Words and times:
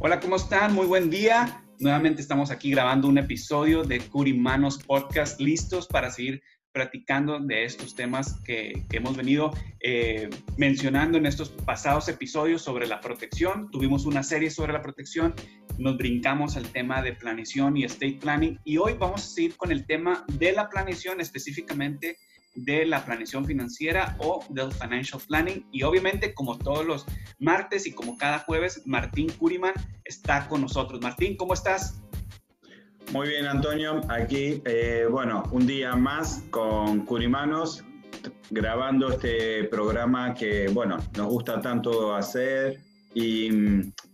Hola, 0.00 0.20
¿cómo 0.20 0.36
están? 0.36 0.74
Muy 0.74 0.86
buen 0.86 1.10
día. 1.10 1.64
Nuevamente 1.80 2.22
estamos 2.22 2.52
aquí 2.52 2.70
grabando 2.70 3.08
un 3.08 3.18
episodio 3.18 3.82
de 3.82 3.98
Curimanos 3.98 4.78
Podcast, 4.78 5.40
listos 5.40 5.88
para 5.88 6.08
seguir 6.12 6.40
platicando 6.70 7.40
de 7.40 7.64
estos 7.64 7.96
temas 7.96 8.40
que, 8.44 8.86
hemos 8.92 9.16
venido 9.16 9.50
eh, 9.80 10.30
mencionando 10.56 11.18
en 11.18 11.26
estos 11.26 11.48
pasados 11.48 12.08
episodios 12.08 12.62
sobre 12.62 12.86
la 12.86 13.00
protección. 13.00 13.72
Tuvimos 13.72 14.06
una 14.06 14.22
serie 14.22 14.50
sobre 14.50 14.72
la 14.72 14.82
protección, 14.82 15.34
nos 15.78 15.98
brincamos 15.98 16.56
al 16.56 16.70
tema 16.70 17.02
de 17.02 17.14
planeación 17.14 17.76
y 17.76 17.82
estate 17.82 18.18
planning 18.20 18.60
y 18.62 18.76
hoy 18.76 18.94
vamos 18.96 19.24
a 19.24 19.28
seguir 19.28 19.56
con 19.56 19.72
el 19.72 19.84
tema 19.84 20.24
de 20.28 20.52
la 20.52 20.68
planeación 20.68 21.20
específicamente 21.20 22.18
de 22.54 22.86
la 22.86 23.04
planeación 23.04 23.44
financiera 23.44 24.16
o 24.18 24.44
del 24.50 24.72
financial 24.72 25.20
planning. 25.26 25.66
Y 25.72 25.82
obviamente, 25.82 26.34
como 26.34 26.58
todos 26.58 26.84
los 26.84 27.06
martes 27.38 27.86
y 27.86 27.92
como 27.92 28.16
cada 28.16 28.40
jueves, 28.40 28.82
Martín 28.84 29.28
Curiman 29.38 29.74
está 30.04 30.48
con 30.48 30.62
nosotros. 30.62 31.00
Martín, 31.00 31.36
¿cómo 31.36 31.54
estás? 31.54 32.00
Muy 33.12 33.28
bien, 33.28 33.46
Antonio. 33.46 34.02
Aquí, 34.10 34.60
eh, 34.66 35.06
bueno, 35.10 35.42
un 35.50 35.66
día 35.66 35.96
más 35.96 36.44
con 36.50 37.06
Curimanos, 37.06 37.82
grabando 38.50 39.08
este 39.08 39.64
programa 39.64 40.34
que, 40.34 40.68
bueno, 40.68 40.98
nos 41.16 41.28
gusta 41.28 41.60
tanto 41.60 42.14
hacer. 42.14 42.80
Y, 43.14 43.48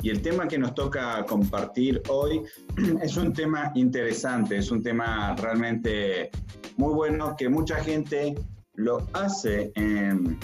y, 0.02 0.10
el 0.10 0.22
tema 0.22 0.46
que 0.46 0.56
nos 0.56 0.74
toca 0.74 1.24
compartir 1.26 2.00
hoy 2.08 2.42
es 3.02 3.16
un 3.16 3.32
tema 3.32 3.72
interesante, 3.74 4.58
es 4.58 4.70
un 4.70 4.82
tema 4.82 5.34
realmente 5.36 6.30
muy 6.76 6.94
bueno 6.94 7.34
que 7.36 7.48
mucha 7.48 7.76
gente 7.76 8.34
lo 8.74 9.06
hace 9.12 9.72
en, 9.76 10.38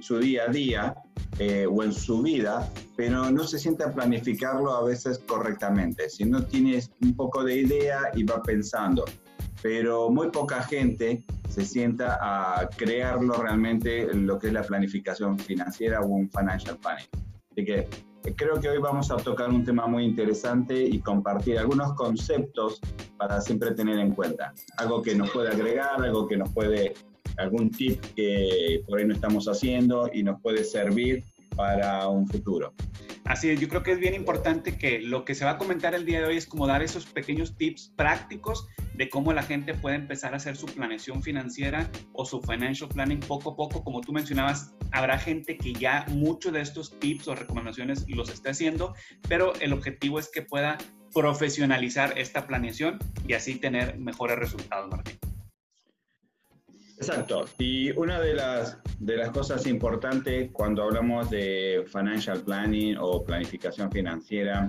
su 0.00 0.18
día 0.18 0.44
a 0.44 0.48
día 0.48 0.94
eh, 1.38 1.66
o 1.66 1.82
en 1.82 1.92
su 1.92 2.22
vida, 2.22 2.70
pero 2.96 3.30
no 3.30 3.44
se 3.44 3.58
siente 3.58 3.84
a 3.84 3.92
planificarlo 3.92 4.72
a 4.74 4.84
veces 4.84 5.18
correctamente. 5.18 6.08
Si 6.08 6.24
no 6.24 6.44
tienes 6.44 6.90
un 7.02 7.14
poco 7.14 7.44
de 7.44 7.56
idea 7.56 8.10
y 8.14 8.22
va 8.22 8.42
pensando, 8.42 9.04
pero 9.60 10.08
muy 10.08 10.30
poca 10.30 10.62
gente 10.62 11.24
se 11.48 11.64
sienta 11.64 12.18
a 12.20 12.68
crearlo 12.68 13.34
realmente 13.34 14.06
lo 14.14 14.38
que 14.38 14.48
es 14.48 14.52
la 14.52 14.62
planificación 14.62 15.38
financiera 15.38 16.00
o 16.00 16.06
un 16.06 16.30
financial 16.30 16.78
planning. 16.78 17.08
Así 17.50 17.64
que 17.64 17.88
Creo 18.36 18.60
que 18.60 18.68
hoy 18.68 18.78
vamos 18.78 19.10
a 19.10 19.16
tocar 19.16 19.48
un 19.48 19.64
tema 19.64 19.86
muy 19.86 20.04
interesante 20.04 20.82
y 20.82 21.00
compartir 21.00 21.58
algunos 21.58 21.94
conceptos 21.94 22.80
para 23.16 23.40
siempre 23.40 23.72
tener 23.72 23.98
en 23.98 24.12
cuenta. 24.12 24.52
Algo 24.76 25.02
que 25.02 25.14
nos 25.14 25.30
puede 25.30 25.50
agregar, 25.50 26.02
algo 26.02 26.26
que 26.26 26.36
nos 26.36 26.52
puede, 26.52 26.94
algún 27.36 27.70
tip 27.70 28.00
que 28.14 28.82
por 28.86 28.98
ahí 28.98 29.06
no 29.06 29.14
estamos 29.14 29.46
haciendo 29.46 30.10
y 30.12 30.22
nos 30.22 30.40
puede 30.40 30.64
servir 30.64 31.24
para 31.56 32.08
un 32.08 32.28
futuro. 32.28 32.72
Así 33.24 33.50
es, 33.50 33.60
yo 33.60 33.68
creo 33.68 33.82
que 33.82 33.92
es 33.92 33.98
bien 33.98 34.14
importante 34.14 34.78
que 34.78 35.00
lo 35.00 35.24
que 35.24 35.34
se 35.34 35.44
va 35.44 35.52
a 35.52 35.58
comentar 35.58 35.94
el 35.94 36.04
día 36.04 36.20
de 36.20 36.26
hoy 36.26 36.36
es 36.36 36.46
como 36.46 36.66
dar 36.66 36.82
esos 36.82 37.06
pequeños 37.06 37.56
tips 37.56 37.92
prácticos 37.94 38.66
de 38.98 39.08
cómo 39.08 39.32
la 39.32 39.44
gente 39.44 39.74
puede 39.74 39.94
empezar 39.94 40.34
a 40.34 40.38
hacer 40.38 40.56
su 40.56 40.66
planeación 40.66 41.22
financiera 41.22 41.88
o 42.14 42.24
su 42.24 42.42
financial 42.42 42.88
planning 42.88 43.20
poco 43.20 43.52
a 43.52 43.56
poco. 43.56 43.84
Como 43.84 44.00
tú 44.00 44.12
mencionabas, 44.12 44.74
habrá 44.90 45.16
gente 45.18 45.56
que 45.56 45.72
ya 45.72 46.04
muchos 46.08 46.52
de 46.52 46.62
estos 46.62 46.98
tips 46.98 47.28
o 47.28 47.36
recomendaciones 47.36 48.04
los 48.08 48.28
esté 48.28 48.50
haciendo, 48.50 48.94
pero 49.28 49.54
el 49.60 49.72
objetivo 49.72 50.18
es 50.18 50.28
que 50.28 50.42
pueda 50.42 50.78
profesionalizar 51.14 52.18
esta 52.18 52.48
planeación 52.48 52.98
y 53.24 53.34
así 53.34 53.54
tener 53.54 53.96
mejores 53.98 54.36
resultados, 54.36 54.90
Martín. 54.90 55.16
Exacto. 56.96 57.44
Y 57.58 57.92
una 57.92 58.18
de 58.18 58.34
las, 58.34 58.78
de 58.98 59.16
las 59.16 59.30
cosas 59.30 59.64
importantes 59.68 60.50
cuando 60.52 60.82
hablamos 60.82 61.30
de 61.30 61.84
financial 61.86 62.40
planning 62.40 62.96
o 62.98 63.22
planificación 63.22 63.92
financiera 63.92 64.66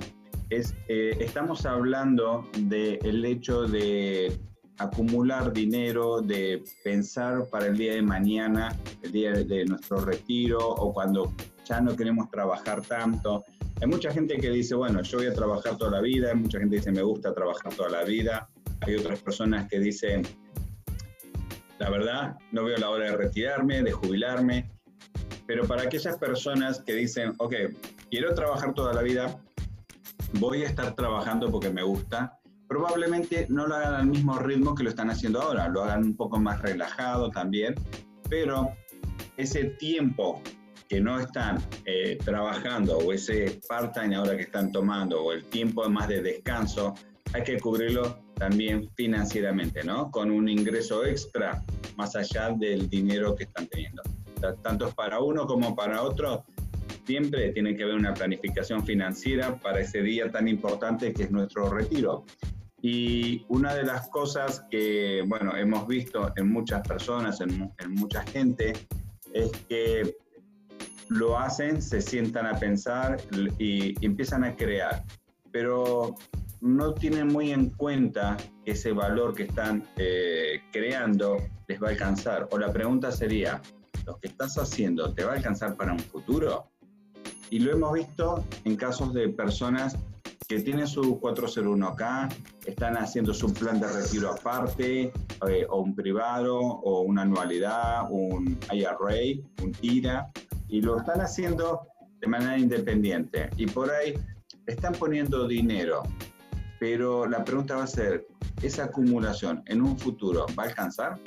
es, 0.50 0.76
eh, 0.88 1.16
estamos 1.20 1.66
hablando 1.66 2.48
del 2.58 3.26
hecho 3.26 3.64
de 3.64 4.40
acumular 4.78 5.54
dinero, 5.54 6.22
de 6.22 6.64
pensar 6.84 7.48
para 7.50 7.68
el 7.68 7.78
día 7.78 7.94
de 7.94 8.02
mañana, 8.02 8.76
el 9.04 9.12
día 9.12 9.34
de 9.34 9.66
nuestro 9.66 10.04
retiro 10.04 10.60
o 10.60 10.94
cuando 10.94 11.34
ya 11.66 11.82
no 11.82 11.96
queremos 11.96 12.30
trabajar 12.32 12.82
tanto. 12.82 13.44
Hay 13.82 13.88
mucha 13.88 14.12
gente 14.12 14.38
que 14.38 14.50
dice, 14.50 14.76
bueno, 14.76 15.02
yo 15.04 15.20
voy 15.20 15.28
a 15.28 15.34
trabajar 15.34 15.78
toda 15.78 15.92
la 15.92 16.02
vida, 16.02 16.30
hay 16.30 16.36
mucha 16.36 16.60
gente 16.60 16.76
que 16.76 16.80
dice, 16.80 16.92
me 16.92 17.04
gusta 17.04 17.34
trabajar 17.34 17.74
toda 17.74 17.90
la 17.90 18.04
vida, 18.04 18.50
hay 18.82 18.96
otras 18.96 19.20
personas 19.20 19.68
que 19.70 19.80
dicen, 19.80 20.24
la 21.78 21.90
verdad, 21.90 22.38
no 22.52 22.64
veo 22.64 22.78
la 22.78 22.90
hora 22.90 23.12
de 23.12 23.18
retirarme, 23.18 23.84
de 23.84 23.92
jubilarme, 23.92 24.70
pero 25.46 25.66
para 25.66 25.84
aquellas 25.84 26.18
personas 26.18 26.82
que 26.82 26.94
dicen, 26.94 27.34
ok, 27.38 27.54
quiero 28.10 28.34
trabajar 28.34 28.74
toda 28.74 28.94
la 28.94 29.02
vida, 29.02 29.40
voy 30.34 30.64
a 30.64 30.68
estar 30.68 30.96
trabajando 30.96 31.52
porque 31.52 31.70
me 31.70 31.84
gusta, 31.84 32.40
probablemente 32.68 33.48
no 33.50 33.68
lo 33.68 33.76
hagan 33.76 33.96
al 33.96 34.08
mismo 34.08 34.38
ritmo 34.38 34.76
que 34.76 34.84
lo 34.84 34.90
están 34.90 35.10
haciendo 35.10 35.42
ahora, 35.42 35.68
lo 35.68 35.84
hagan 35.84 36.04
un 36.04 36.16
poco 36.16 36.40
más 36.40 36.62
relajado 36.62 37.30
también, 37.32 37.76
pero 38.30 38.72
ese 39.38 39.66
tiempo 39.66 40.42
que 40.88 41.00
no 41.00 41.20
están 41.20 41.64
eh, 41.86 42.18
trabajando 42.24 42.98
o 42.98 43.14
ese 43.14 43.60
part-time 43.68 44.16
ahora 44.16 44.36
que 44.36 44.44
están 44.44 44.72
tomando 44.72 45.24
o 45.24 45.32
el 45.32 45.46
tiempo 45.46 45.88
más 45.90 46.08
de 46.08 46.22
descanso, 46.22 46.96
hay 47.34 47.44
que 47.44 47.60
cubrirlo 47.60 48.20
también 48.36 48.90
financieramente, 48.96 49.84
¿no? 49.84 50.10
Con 50.10 50.32
un 50.32 50.50
ingreso 50.50 51.06
extra 51.06 51.64
más 51.96 52.16
allá 52.16 52.52
del 52.52 52.90
dinero 52.90 53.36
que 53.36 53.44
están 53.44 53.68
teniendo. 53.68 54.02
tanto 54.64 54.90
para 54.92 55.20
uno 55.20 55.46
como 55.46 55.76
para 55.76 56.02
otro, 56.02 56.46
siempre 57.10 57.52
tiene 57.54 57.76
que 57.76 57.82
haber 57.82 57.96
una 57.96 58.14
planificación 58.14 58.86
financiera 58.86 59.56
para 59.60 59.80
ese 59.80 60.04
día 60.04 60.30
tan 60.30 60.48
importante 60.48 61.12
que 61.12 61.24
es 61.24 61.32
nuestro 61.32 61.68
retiro. 61.68 62.24
Y 62.84 63.46
una 63.50 63.74
de 63.74 63.82
las 63.82 64.10
cosas 64.10 64.64
que, 64.70 65.24
bueno, 65.26 65.58
hemos 65.58 65.88
visto 65.88 66.32
en 66.36 66.52
muchas 66.52 66.88
personas, 66.88 67.42
en, 67.42 67.74
en 67.80 67.92
mucha 67.96 68.22
gente, 68.28 68.74
es 69.34 69.50
que 69.68 70.18
lo 71.08 71.40
hacen, 71.40 71.82
se 71.82 72.00
sientan 72.00 72.46
a 72.46 72.60
pensar 72.60 73.18
y, 73.58 73.96
y 74.00 74.06
empiezan 74.06 74.44
a 74.44 74.56
crear. 74.56 75.04
Pero 75.52 76.16
no 76.62 76.94
tienen 76.94 77.30
muy 77.30 77.52
en 77.52 77.72
cuenta 77.72 78.38
ese 78.66 78.92
valor 78.92 79.34
que 79.34 79.44
están 79.44 79.84
eh, 79.98 80.62
creando 80.72 81.38
les 81.68 81.82
va 81.82 81.88
a 81.88 81.90
alcanzar. 81.90 82.48
O 82.52 82.60
la 82.60 82.72
pregunta 82.72 83.12
sería, 83.12 83.60
¿lo 84.06 84.20
que 84.20 84.28
estás 84.28 84.60
haciendo 84.60 85.12
te 85.12 85.24
va 85.24 85.32
a 85.32 85.36
alcanzar 85.38 85.76
para 85.76 85.92
un 85.92 86.00
futuro? 86.00 86.69
Y 87.50 87.60
lo 87.60 87.72
hemos 87.72 87.94
visto 87.94 88.44
en 88.64 88.76
casos 88.76 89.14
de 89.14 89.30
personas 89.30 89.98
que 90.48 90.60
tienen 90.60 90.88
su 90.88 91.20
401k, 91.20 92.34
están 92.66 92.98
haciendo 92.98 93.34
su 93.34 93.54
plan 93.54 93.80
de 93.80 93.88
retiro 93.88 94.32
aparte, 94.32 95.12
eh, 95.48 95.68
o 95.70 95.82
un 95.82 95.96
privado, 95.96 96.58
o 96.60 97.02
una 97.02 97.22
anualidad, 97.22 98.08
un 98.10 98.58
IRA, 98.72 98.98
un 99.62 99.76
IRA, 99.82 100.32
y 100.68 100.82
lo 100.82 100.98
están 100.98 101.22
haciendo 101.22 101.82
de 102.20 102.28
manera 102.28 102.58
independiente. 102.58 103.50
Y 103.58 103.68
por 103.68 103.92
ahí 103.92 104.16
están 104.66 104.94
poniendo 104.94 105.48
dinero 105.48 106.04
pero 106.80 107.28
la 107.28 107.44
pregunta 107.44 107.76
va 107.76 107.84
a 107.84 107.88
ser, 107.88 108.26
¿esa 108.64 108.86
acumulación 108.86 109.62
en 109.68 109.82
un 109.82 110.00
futuro 110.00 110.46
va 110.58 110.64
a 110.64 110.68
alcanzar? 110.68 111.20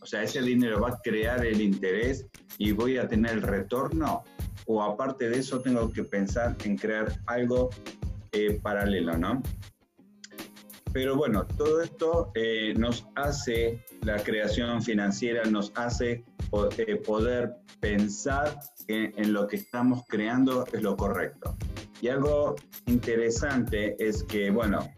O 0.00 0.06
sea, 0.06 0.22
¿ese 0.22 0.40
dinero 0.42 0.80
va 0.80 0.90
a 0.90 1.00
crear 1.02 1.44
el 1.44 1.60
interés 1.60 2.26
y 2.56 2.72
voy 2.72 2.98
a 2.98 3.08
tener 3.08 3.32
el 3.32 3.42
retorno? 3.42 4.22
¿O 4.66 4.82
aparte 4.82 5.28
de 5.28 5.38
eso 5.38 5.60
tengo 5.60 5.92
que 5.92 6.04
pensar 6.04 6.56
en 6.64 6.76
crear 6.76 7.12
algo 7.26 7.70
eh, 8.32 8.58
paralelo, 8.62 9.16
¿no? 9.18 9.42
Pero 10.92 11.16
bueno, 11.16 11.44
todo 11.56 11.82
esto 11.82 12.30
eh, 12.36 12.72
nos 12.76 13.04
hace, 13.16 13.84
la 14.02 14.16
creación 14.22 14.80
financiera 14.80 15.44
nos 15.44 15.72
hace 15.74 16.24
eh, 16.78 16.96
poder 16.96 17.56
pensar 17.80 18.60
que 18.86 19.12
en 19.16 19.32
lo 19.32 19.48
que 19.48 19.56
estamos 19.56 20.04
creando 20.08 20.64
es 20.72 20.82
lo 20.82 20.96
correcto. 20.96 21.56
Y 22.00 22.08
algo 22.08 22.54
interesante 22.86 23.96
es 23.98 24.22
que, 24.22 24.50
bueno, 24.50 24.88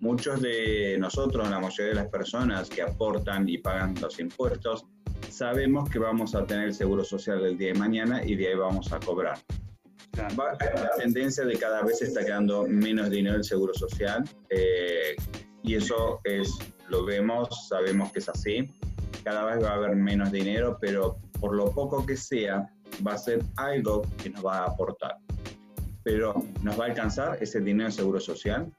muchos 0.00 0.42
de 0.42 0.96
nosotros, 0.98 1.48
la 1.48 1.58
mayoría 1.58 1.86
de 1.86 2.02
las 2.02 2.08
personas 2.08 2.68
que 2.68 2.82
aportan 2.82 3.48
y 3.48 3.56
pagan 3.56 3.94
los 4.00 4.18
impuestos, 4.20 4.84
sabemos 5.30 5.88
que 5.90 5.98
vamos 5.98 6.34
a 6.34 6.44
tener 6.46 6.66
el 6.66 6.74
seguro 6.74 7.04
social 7.04 7.44
el 7.44 7.58
día 7.58 7.72
de 7.72 7.78
mañana 7.78 8.24
y 8.24 8.36
de 8.36 8.48
ahí 8.48 8.54
vamos 8.54 8.92
a 8.92 9.00
cobrar. 9.00 9.38
hay 10.16 10.34
una 10.34 10.90
tendencia 10.96 11.44
de 11.44 11.56
cada 11.58 11.82
vez 11.82 12.02
está 12.02 12.24
quedando 12.24 12.66
menos 12.66 13.10
dinero 13.10 13.36
el 13.36 13.44
seguro 13.44 13.74
social 13.74 14.24
eh, 14.50 15.16
y 15.62 15.74
eso 15.74 16.20
es, 16.24 16.50
lo 16.88 17.04
vemos, 17.04 17.68
sabemos 17.68 18.12
que 18.12 18.20
es 18.20 18.28
así. 18.28 18.70
Cada 19.24 19.44
vez 19.44 19.64
va 19.64 19.70
a 19.70 19.74
haber 19.74 19.96
menos 19.96 20.30
dinero, 20.30 20.78
pero 20.80 21.18
por 21.40 21.54
lo 21.54 21.70
poco 21.72 22.06
que 22.06 22.16
sea, 22.16 22.68
va 23.06 23.14
a 23.14 23.18
ser 23.18 23.42
algo 23.56 24.02
que 24.22 24.30
nos 24.30 24.44
va 24.44 24.58
a 24.58 24.64
aportar 24.66 25.16
pero 26.06 26.34
¿nos 26.62 26.78
va 26.78 26.84
a 26.84 26.86
alcanzar 26.86 27.36
ese 27.40 27.58
dinero 27.58 27.86
de 27.86 27.96
seguro 27.96 28.20
social? 28.20 28.72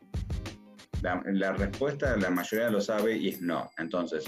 La, 1.01 1.51
respuesta, 1.51 2.15
la 2.15 2.29
mayoría 2.29 2.69
lo 2.69 2.79
sabe 2.79 3.17
y 3.17 3.27
es 3.27 3.41
no. 3.41 3.69
Entonces, 3.77 4.23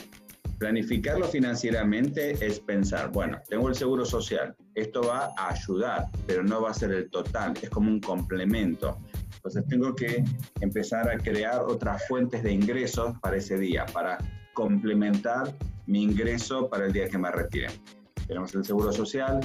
Planificarlo 0.60 1.26
financieramente 1.26 2.32
es 2.46 2.60
pensar, 2.60 3.14
bueno, 3.14 3.40
tengo 3.48 3.70
el 3.70 3.76
seguro 3.76 4.04
social, 4.04 4.54
esto 4.76 5.02
va 5.04 5.32
a 5.38 5.54
ayudar, 5.54 6.08
pero 6.28 6.44
no 6.44 6.62
va 6.62 6.72
a 6.72 6.74
ser 6.74 6.92
el 6.92 7.10
total, 7.10 7.54
es 7.62 7.70
como 7.70 7.90
un 7.90 8.02
complemento. 8.02 8.98
Entonces 9.36 9.64
tengo 9.70 9.96
que 9.96 10.22
empezar 10.60 11.10
a 11.10 11.18
crear 11.18 11.62
otras 11.62 12.06
fuentes 12.10 12.44
de 12.44 12.52
ingresos 12.52 13.18
para 13.22 13.38
ese 13.38 13.58
día, 13.58 13.86
para 13.94 14.18
complementar 14.54 15.56
mi 15.88 16.04
ingreso 16.04 16.70
para 16.70 16.88
el 16.88 16.92
día 16.92 17.08
que 17.08 17.18
me 17.18 17.32
retire. 17.32 17.70
Tenemos 18.28 18.54
el 18.54 18.66
seguro 18.66 18.92
social, 18.92 19.40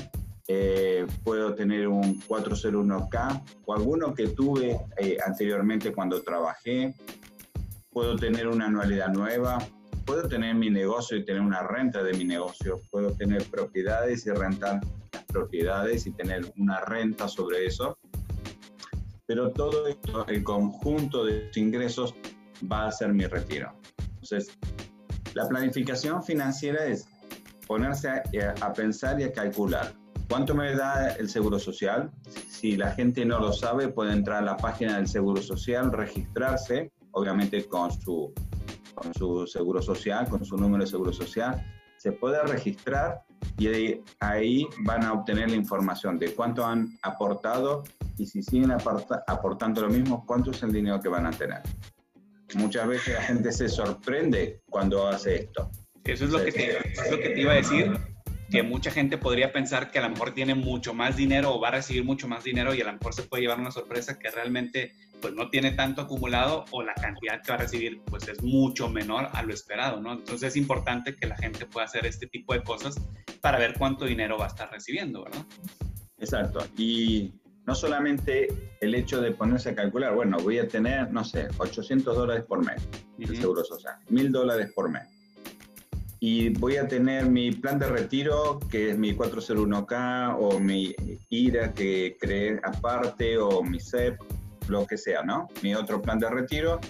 eh, 0.49 1.07
puedo 1.23 1.55
tener 1.55 1.87
un 1.87 2.21
401k 2.23 3.43
o 3.67 3.73
alguno 3.73 4.13
que 4.13 4.29
tuve 4.31 4.81
eh, 4.99 5.17
anteriormente 5.25 5.93
cuando 5.93 6.21
trabajé, 6.23 6.93
puedo 7.93 8.17
tener 8.17 8.49
una 8.49 8.67
anualidad 8.67 9.09
nueva, 9.09 9.59
puedo 10.05 10.29
tener 10.29 10.55
mi 10.55 10.71
negocio 10.71 11.17
y 11.17 11.25
tener 11.25 11.43
una 11.43 11.63
renta 11.63 12.03
de 12.03 12.13
mi 12.15 12.25
negocio, 12.25 12.81
puedo 12.91 13.13
tener 13.13 13.45
propiedades 13.45 14.27
y 14.27 14.31
rentar 14.31 14.81
las 15.13 15.25
propiedades 15.25 16.07
y 16.07 16.13
tener 16.13 16.53
una 16.57 16.81
renta 16.81 17.29
sobre 17.29 17.67
eso. 17.67 17.99
Pero 19.27 19.51
todo 19.51 19.87
esto, 19.87 20.27
el 20.27 20.45
conjunto 20.45 21.25
de 21.25 21.51
ingresos 21.55 22.15
va 22.71 22.87
a 22.87 22.93
ser 22.93 23.13
mi 23.13 23.27
retiro. 23.27 23.73
Entonces, 23.99 24.57
la 25.35 25.49
planificación 25.49 26.23
financiera 26.23 26.85
es 26.85 27.09
ponerse 27.67 28.09
a, 28.09 28.23
a 28.61 28.73
pensar 28.73 29.21
y 29.21 29.25
a 29.25 29.33
calcular 29.33 29.95
cuánto 30.29 30.55
me 30.55 30.75
da 30.75 31.11
el 31.11 31.29
Seguro 31.29 31.59
Social. 31.59 32.11
Si 32.49 32.77
la 32.77 32.93
gente 32.93 33.25
no 33.25 33.41
lo 33.41 33.53
sabe, 33.53 33.89
puede 33.89 34.13
entrar 34.13 34.43
a 34.43 34.47
la 34.47 34.57
página 34.57 34.97
del 34.97 35.09
Seguro 35.09 35.41
Social, 35.41 35.91
registrarse, 35.93 36.93
obviamente 37.13 37.67
con 37.67 37.91
su 37.93 38.33
con 38.95 39.13
su 39.15 39.47
seguro 39.47 39.83
social, 39.83 40.29
con 40.29 40.45
su 40.45 40.57
número 40.57 40.85
de 40.85 40.91
seguro 40.91 41.13
social, 41.13 41.65
se 41.97 42.13
puede 42.13 42.43
registrar 42.43 43.23
y 43.59 44.01
ahí 44.21 44.67
van 44.81 45.05
a 45.05 45.13
obtener 45.13 45.51
la 45.51 45.57
información 45.57 46.19
de 46.19 46.35
cuánto 46.35 46.65
han 46.65 46.99
aportado 47.03 47.85
y 48.19 48.27
si 48.27 48.43
siguen 48.43 48.73
aportando 48.73 49.83
lo 49.83 49.89
mismo, 49.89 50.25
cuánto 50.27 50.51
es 50.51 50.63
el 50.63 50.73
dinero 50.73 51.01
que 51.01 51.09
van 51.09 51.27
a 51.27 51.31
tener. 51.31 51.63
Muchas 52.57 52.87
veces 52.87 53.15
la 53.15 53.23
gente 53.23 53.53
se 53.53 53.69
sorprende 53.69 54.63
cuando 54.69 55.09
hace 55.09 55.37
esto. 55.37 55.71
Eso 56.05 56.27
es 56.27 56.31
lo, 56.31 56.39
que 56.39 56.49
es 56.49 57.11
lo 57.11 57.19
que 57.19 57.31
te 57.31 57.41
iba 57.41 57.53
a 57.53 57.57
decir 57.57 58.14
que 58.51 58.63
mucha 58.63 58.91
gente 58.91 59.19
podría 59.19 59.53
pensar 59.53 59.91
que 59.91 59.99
a 59.99 60.03
lo 60.03 60.11
mejor 60.11 60.33
tiene 60.33 60.55
mucho 60.55 60.95
más 60.95 61.17
dinero 61.17 61.55
o 61.55 61.61
va 61.61 61.69
a 61.69 61.73
recibir 61.73 62.05
mucho 62.05 62.29
más 62.29 62.45
dinero 62.45 62.75
y 62.75 62.81
a 62.81 62.85
lo 62.85 62.93
mejor 62.93 63.15
se 63.15 63.23
puede 63.23 63.43
llevar 63.43 63.59
una 63.59 63.71
sorpresa 63.71 64.19
que 64.19 64.31
realmente 64.31 64.93
pues 65.21 65.35
no 65.35 65.49
tiene 65.49 65.73
tanto 65.73 66.03
acumulado 66.03 66.65
o 66.71 66.83
la 66.83 66.95
cantidad 66.95 67.41
que 67.43 67.51
va 67.51 67.55
a 67.55 67.59
recibir 67.59 68.01
pues 68.05 68.29
es 68.29 68.43
mucho 68.43 68.89
menor 68.89 69.29
a 69.33 69.43
lo 69.43 69.55
esperado, 69.55 70.01
¿no? 70.01 70.13
Entonces 70.13 70.51
es 70.51 70.57
importante 70.57 71.17
que 71.17 71.27
la 71.27 71.37
gente 71.37 71.67
pueda 71.67 71.87
hacer 71.87 72.07
este 72.07 72.27
tipo 72.27 72.53
de 72.53 72.63
cosas 72.63 73.01
para 73.41 73.59
ver 73.59 73.75
cuánto 73.79 74.05
dinero 74.05 74.37
va 74.39 74.45
a 74.45 74.49
estar 74.49 74.71
recibiendo, 74.71 75.25
¿verdad? 75.25 75.45
Exacto. 76.19 76.67
Y 76.77 77.33
no 77.67 77.75
solamente 77.75 78.49
el 78.81 78.95
hecho 78.95 79.21
de 79.21 79.31
ponerse 79.31 79.71
a 79.71 79.75
calcular, 79.75 80.15
bueno, 80.15 80.37
voy 80.39 80.59
a 80.59 80.69
tener, 80.69 81.11
no 81.11 81.25
sé, 81.25 81.49
800 81.57 82.15
dólares 82.15 82.45
por 82.45 82.65
mes 82.65 82.87
de 83.17 83.37
seguro 83.37 83.65
social, 83.65 83.97
1000 84.11 84.33
dólares 84.33 84.73
por 84.75 84.91
mes 84.91 85.09
y 86.27 86.49
voy 86.49 86.79
a 86.79 86.89
tener 86.89 87.27
mi 87.27 87.51
plan 87.51 87.79
de 87.79 87.87
retiro, 87.87 88.59
que 88.71 88.93
es 88.93 88.99
mi 88.99 89.15
401k 89.15 90.39
o 90.41 90.59
mi 90.59 90.95
IRA 91.29 91.75
que 91.75 92.17
creé 92.19 92.59
aparte 92.65 93.37
o 93.37 93.63
mi 93.63 93.79
CEP, 93.79 94.19
lo 94.69 94.87
que 94.87 94.97
sea, 94.97 95.23
¿no? 95.23 95.49
Mi 95.63 95.75
otro 95.75 96.01
plan 96.01 96.19
de 96.19 96.31
retiro 96.31 96.81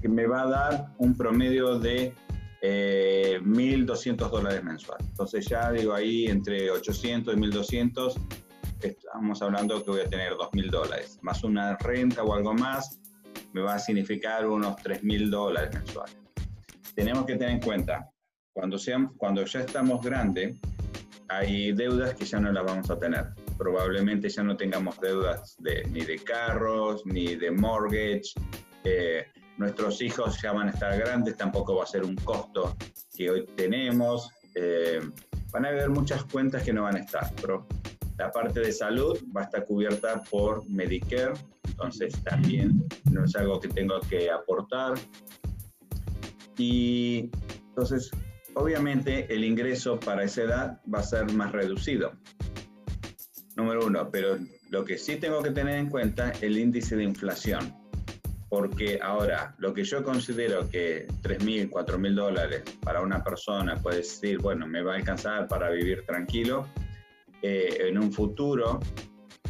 que 0.00 0.08
me 0.08 0.28
va 0.28 0.42
a 0.42 0.46
dar 0.46 0.86
un 0.98 1.16
promedio 1.16 1.80
de 1.80 2.14
eh, 2.62 3.40
1.200 3.42 4.30
dólares 4.30 4.62
mensual. 4.62 4.98
Entonces 5.00 5.48
ya 5.48 5.72
digo 5.72 5.92
ahí 5.92 6.26
entre 6.26 6.70
800 6.70 7.34
y 7.34 7.38
1.200, 7.38 8.14
estamos 8.82 9.42
hablando 9.42 9.82
que 9.82 9.90
voy 9.90 10.00
a 10.02 10.08
tener 10.08 10.34
2.000 10.34 10.70
dólares, 10.70 11.18
más 11.22 11.42
una 11.42 11.76
renta 11.78 12.22
o 12.22 12.32
algo 12.32 12.54
más, 12.54 13.00
me 13.52 13.62
va 13.62 13.74
a 13.74 13.78
significar 13.80 14.46
unos 14.46 14.76
3.000 14.76 15.28
dólares 15.28 15.74
mensuales. 15.74 16.16
Tenemos 16.94 17.26
que 17.26 17.34
tener 17.34 17.54
en 17.54 17.60
cuenta, 17.60 18.12
cuando, 18.56 18.78
cuando 19.18 19.44
ya 19.44 19.60
estamos 19.60 20.02
grandes, 20.02 20.58
hay 21.28 21.72
deudas 21.72 22.14
que 22.14 22.24
ya 22.24 22.40
no 22.40 22.50
las 22.50 22.64
vamos 22.64 22.90
a 22.90 22.98
tener. 22.98 23.26
Probablemente 23.58 24.30
ya 24.30 24.42
no 24.42 24.56
tengamos 24.56 24.98
deudas 24.98 25.56
de, 25.58 25.84
ni 25.90 26.06
de 26.06 26.18
carros, 26.18 27.04
ni 27.04 27.36
de 27.36 27.50
mortgage. 27.50 28.32
Eh, 28.84 29.26
nuestros 29.58 30.00
hijos 30.00 30.40
ya 30.40 30.52
van 30.52 30.68
a 30.68 30.70
estar 30.70 30.98
grandes, 30.98 31.36
tampoco 31.36 31.76
va 31.76 31.82
a 31.84 31.86
ser 31.86 32.02
un 32.02 32.16
costo 32.16 32.74
que 33.14 33.28
hoy 33.28 33.44
tenemos. 33.56 34.30
Eh, 34.54 35.00
van 35.52 35.66
a 35.66 35.68
haber 35.68 35.90
muchas 35.90 36.24
cuentas 36.24 36.62
que 36.62 36.72
no 36.72 36.84
van 36.84 36.96
a 36.96 37.00
estar, 37.00 37.30
pero 37.42 37.66
la 38.16 38.32
parte 38.32 38.60
de 38.60 38.72
salud 38.72 39.18
va 39.36 39.42
a 39.42 39.44
estar 39.44 39.66
cubierta 39.66 40.22
por 40.30 40.66
Medicare, 40.70 41.34
entonces 41.68 42.14
también 42.24 42.86
no 43.10 43.22
es 43.22 43.36
algo 43.36 43.60
que 43.60 43.68
tengo 43.68 44.00
que 44.08 44.30
aportar. 44.30 44.94
Y 46.56 47.30
entonces 47.68 48.10
obviamente 48.56 49.32
el 49.32 49.44
ingreso 49.44 50.00
para 50.00 50.24
esa 50.24 50.42
edad 50.42 50.80
va 50.92 51.00
a 51.00 51.02
ser 51.02 51.30
más 51.32 51.52
reducido. 51.52 52.12
Número 53.54 53.86
uno, 53.86 54.10
pero 54.10 54.38
lo 54.70 54.84
que 54.84 54.98
sí 54.98 55.16
tengo 55.16 55.42
que 55.42 55.50
tener 55.50 55.78
en 55.78 55.88
cuenta 55.88 56.30
es 56.30 56.42
el 56.42 56.58
índice 56.58 56.96
de 56.96 57.04
inflación. 57.04 57.74
Porque 58.48 58.98
ahora, 59.02 59.54
lo 59.58 59.74
que 59.74 59.84
yo 59.84 60.02
considero 60.02 60.68
que 60.70 61.06
3.000, 61.22 61.68
4.000 61.68 62.14
dólares 62.14 62.62
para 62.82 63.02
una 63.02 63.22
persona 63.22 63.76
puede 63.76 63.98
decir, 63.98 64.38
bueno, 64.38 64.66
me 64.66 64.82
va 64.82 64.94
a 64.94 64.96
alcanzar 64.96 65.48
para 65.48 65.70
vivir 65.70 66.04
tranquilo, 66.06 66.66
eh, 67.42 67.88
en 67.88 67.98
un 67.98 68.12
futuro, 68.12 68.80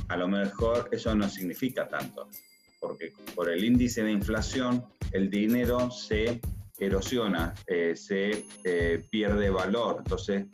a 0.08 0.16
lo 0.16 0.26
mejor 0.26 0.88
eso 0.90 1.14
no 1.14 1.28
significa 1.28 1.88
tanto. 1.88 2.28
Porque 2.80 3.12
por 3.34 3.50
el 3.50 3.62
índice 3.64 4.02
de 4.02 4.12
inflación, 4.12 4.84
el 5.12 5.30
dinero 5.30 5.90
se 5.90 6.40
erosiona, 6.78 7.54
eh, 7.66 7.94
se 7.96 8.44
eh, 8.64 9.02
pierde 9.10 9.50
valor, 9.50 9.96
entonces 9.98 10.46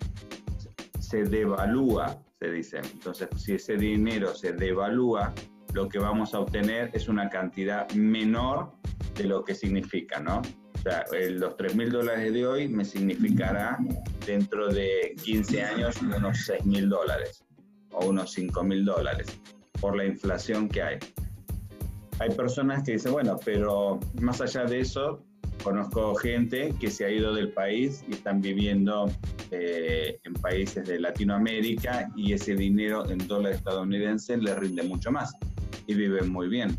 se 1.00 1.24
devalúa, 1.24 2.22
se 2.40 2.50
dice. 2.50 2.78
Entonces, 2.78 3.28
si 3.36 3.54
ese 3.54 3.76
dinero 3.76 4.34
se 4.34 4.52
devalúa, 4.52 5.34
lo 5.74 5.88
que 5.88 5.98
vamos 5.98 6.34
a 6.34 6.40
obtener 6.40 6.90
es 6.92 7.08
una 7.08 7.28
cantidad 7.28 7.90
menor 7.92 8.72
de 9.16 9.24
lo 9.24 9.44
que 9.44 9.54
significa, 9.54 10.20
¿no? 10.20 10.42
O 10.74 10.78
sea, 10.82 11.04
los 11.30 11.56
3 11.56 11.76
mil 11.76 11.90
dólares 11.90 12.32
de 12.32 12.46
hoy 12.46 12.68
me 12.68 12.84
significará 12.84 13.78
dentro 14.26 14.68
de 14.68 15.14
15 15.22 15.62
años 15.62 16.02
unos 16.02 16.44
6 16.44 16.66
mil 16.66 16.88
dólares 16.88 17.44
o 17.92 18.06
unos 18.06 18.32
5 18.32 18.64
mil 18.64 18.84
dólares 18.84 19.40
por 19.80 19.96
la 19.96 20.04
inflación 20.04 20.68
que 20.68 20.82
hay. 20.82 20.98
Hay 22.18 22.30
personas 22.30 22.82
que 22.82 22.92
dicen, 22.92 23.12
bueno, 23.12 23.38
pero 23.44 24.00
más 24.20 24.40
allá 24.40 24.64
de 24.64 24.80
eso, 24.80 25.24
Conozco 25.62 26.14
gente 26.16 26.74
que 26.80 26.90
se 26.90 27.04
ha 27.04 27.10
ido 27.10 27.34
del 27.34 27.52
país 27.52 28.04
y 28.08 28.14
están 28.14 28.40
viviendo 28.40 29.10
eh, 29.50 30.18
en 30.24 30.34
países 30.34 30.86
de 30.86 30.98
Latinoamérica 30.98 32.08
y 32.16 32.32
ese 32.32 32.54
dinero 32.56 33.08
en 33.08 33.18
dólar 33.26 33.52
estadounidense 33.52 34.36
les 34.36 34.56
rinde 34.58 34.82
mucho 34.82 35.12
más 35.12 35.32
y 35.86 35.94
viven 35.94 36.30
muy 36.30 36.48
bien. 36.48 36.76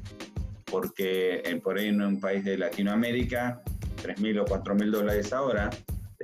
Porque 0.65 1.41
en, 1.45 1.61
por 1.61 1.77
ahí 1.77 1.87
en 1.87 2.01
un 2.01 2.19
país 2.19 2.43
de 2.43 2.57
Latinoamérica, 2.57 3.61
3.000 4.03 4.41
o 4.41 4.45
4.000 4.45 4.91
dólares 4.91 5.31
ahora 5.31 5.69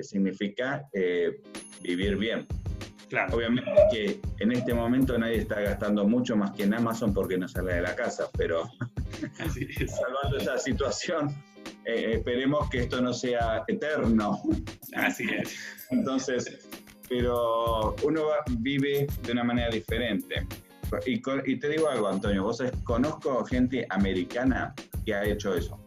significa 0.02 0.88
eh, 0.92 1.40
vivir 1.82 2.16
bien. 2.16 2.46
Claro. 3.08 3.36
Obviamente 3.36 3.70
que 3.90 4.20
en 4.38 4.52
este 4.52 4.72
momento 4.72 5.18
nadie 5.18 5.38
está 5.38 5.60
gastando 5.60 6.06
mucho 6.06 6.36
más 6.36 6.52
que 6.52 6.62
en 6.62 6.74
Amazon 6.74 7.12
porque 7.12 7.36
no 7.36 7.48
sale 7.48 7.74
de 7.74 7.82
la 7.82 7.96
casa, 7.96 8.28
pero 8.36 8.70
salvando 9.88 10.38
esa 10.38 10.58
situación, 10.58 11.34
eh, 11.84 12.12
esperemos 12.14 12.68
que 12.70 12.80
esto 12.80 13.00
no 13.00 13.12
sea 13.12 13.64
eterno. 13.68 14.42
Así 14.94 15.24
es. 15.24 15.56
Entonces, 15.90 16.68
pero 17.08 17.96
uno 18.02 18.26
vive 18.58 19.06
de 19.22 19.32
una 19.32 19.44
manera 19.44 19.70
diferente. 19.70 20.46
Y, 21.06 21.22
y, 21.46 21.56
te 21.58 21.68
digo 21.68 21.88
algo, 21.88 22.08
Antonio, 22.08 22.42
vos 22.42 22.58
sabés, 22.58 22.72
conozco 22.84 23.44
gente 23.44 23.86
americana 23.90 24.74
que 25.04 25.14
ha 25.14 25.24
hecho 25.24 25.54
eso. 25.54 25.78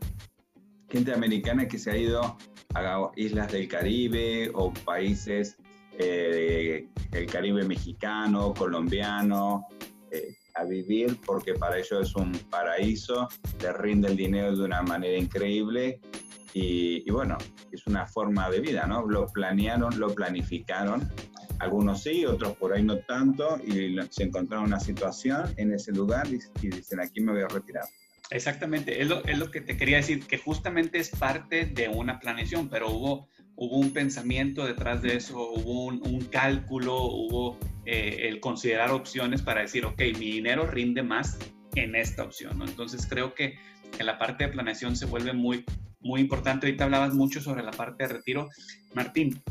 Gente 0.89 1.13
americana 1.13 1.67
que 1.67 1.77
se 1.77 1.91
ha 1.91 1.97
ido 1.97 2.37
a 2.75 3.11
islas 3.15 3.51
del 3.51 3.67
Caribe 3.67 4.49
o 4.53 4.73
países 4.73 5.57
eh, 5.97 6.87
del 7.11 7.25
Caribe 7.27 7.63
mexicano, 7.63 8.53
colombiano, 8.53 9.67
eh, 10.11 10.35
a 10.55 10.63
vivir 10.63 11.17
porque 11.25 11.53
para 11.53 11.77
ellos 11.77 12.09
es 12.09 12.15
un 12.15 12.31
paraíso, 12.49 13.27
les 13.61 13.73
rinde 13.77 14.09
el 14.09 14.17
dinero 14.17 14.55
de 14.55 14.63
una 14.63 14.81
manera 14.81 15.17
increíble 15.17 15.99
y, 16.53 17.09
bueno, 17.09 17.37
es 17.71 17.87
una 17.87 18.05
forma 18.05 18.49
de 18.49 18.59
vida, 18.59 18.85
¿no? 18.85 19.07
Lo 19.07 19.25
planearon, 19.27 19.99
lo 19.99 20.13
planificaron, 20.13 21.09
algunos 21.59 22.03
sí, 22.03 22.25
otros 22.25 22.55
por 22.57 22.73
ahí 22.73 22.83
no 22.83 22.97
tanto 22.99 23.59
y 23.65 23.97
se 24.11 24.23
encontraron 24.23 24.67
una 24.67 24.79
situación 24.79 25.53
en 25.57 25.73
ese 25.73 25.91
lugar 25.91 26.27
y, 26.27 26.67
dicen 26.67 26.99
aquí 26.99 27.21
me 27.21 27.31
voy 27.31 27.41
a 27.41 27.47
retirar. 27.47 27.85
Exactamente, 28.29 29.01
es 29.01 29.07
lo, 29.07 29.23
es 29.25 29.37
lo 29.37 29.51
que 29.51 29.61
te 29.61 29.77
quería 29.77 29.97
decir, 29.97 30.25
que 30.25 30.37
justamente 30.37 30.97
es 30.99 31.09
parte 31.09 31.65
de 31.65 31.89
una 31.89 32.19
planeación, 32.19 32.69
pero 32.69 32.89
hubo 32.89 33.27
hubo 33.55 33.77
un 33.77 33.91
pensamiento 33.91 34.65
detrás 34.65 35.01
de 35.01 35.15
eso, 35.15 35.51
hubo 35.51 35.85
un, 35.85 36.25
cálculo, 36.31 37.03
hubo 37.03 37.57
eh, 37.85 38.27
el 38.29 38.39
considerar 38.39 38.91
opciones 38.91 39.41
para 39.41 39.61
decir, 39.61 39.85
ok, 39.85 39.99
mi 40.17 40.31
dinero 40.31 40.65
rinde 40.67 41.03
más 41.03 41.37
en 41.75 41.95
esta 41.95 42.23
opción, 42.23 42.57
¿no? 42.57 42.65
Entonces 42.65 43.07
creo 43.07 43.33
que 43.33 43.57
en 43.99 44.05
la 44.05 44.17
parte 44.17 44.45
de 44.45 44.51
planeación 44.51 44.95
se 44.95 45.05
vuelve 45.05 45.33
muy, 45.33 45.63
muy 46.01 46.21
importante. 46.21 46.67
Ahorita 46.67 46.85
hablabas 46.85 47.13
mucho 47.13 47.41
sobre 47.41 47.63
la 47.63 47.71
parte 47.71 48.03
de 48.03 48.13
retiro. 48.13 48.49
Martín, 48.93 49.41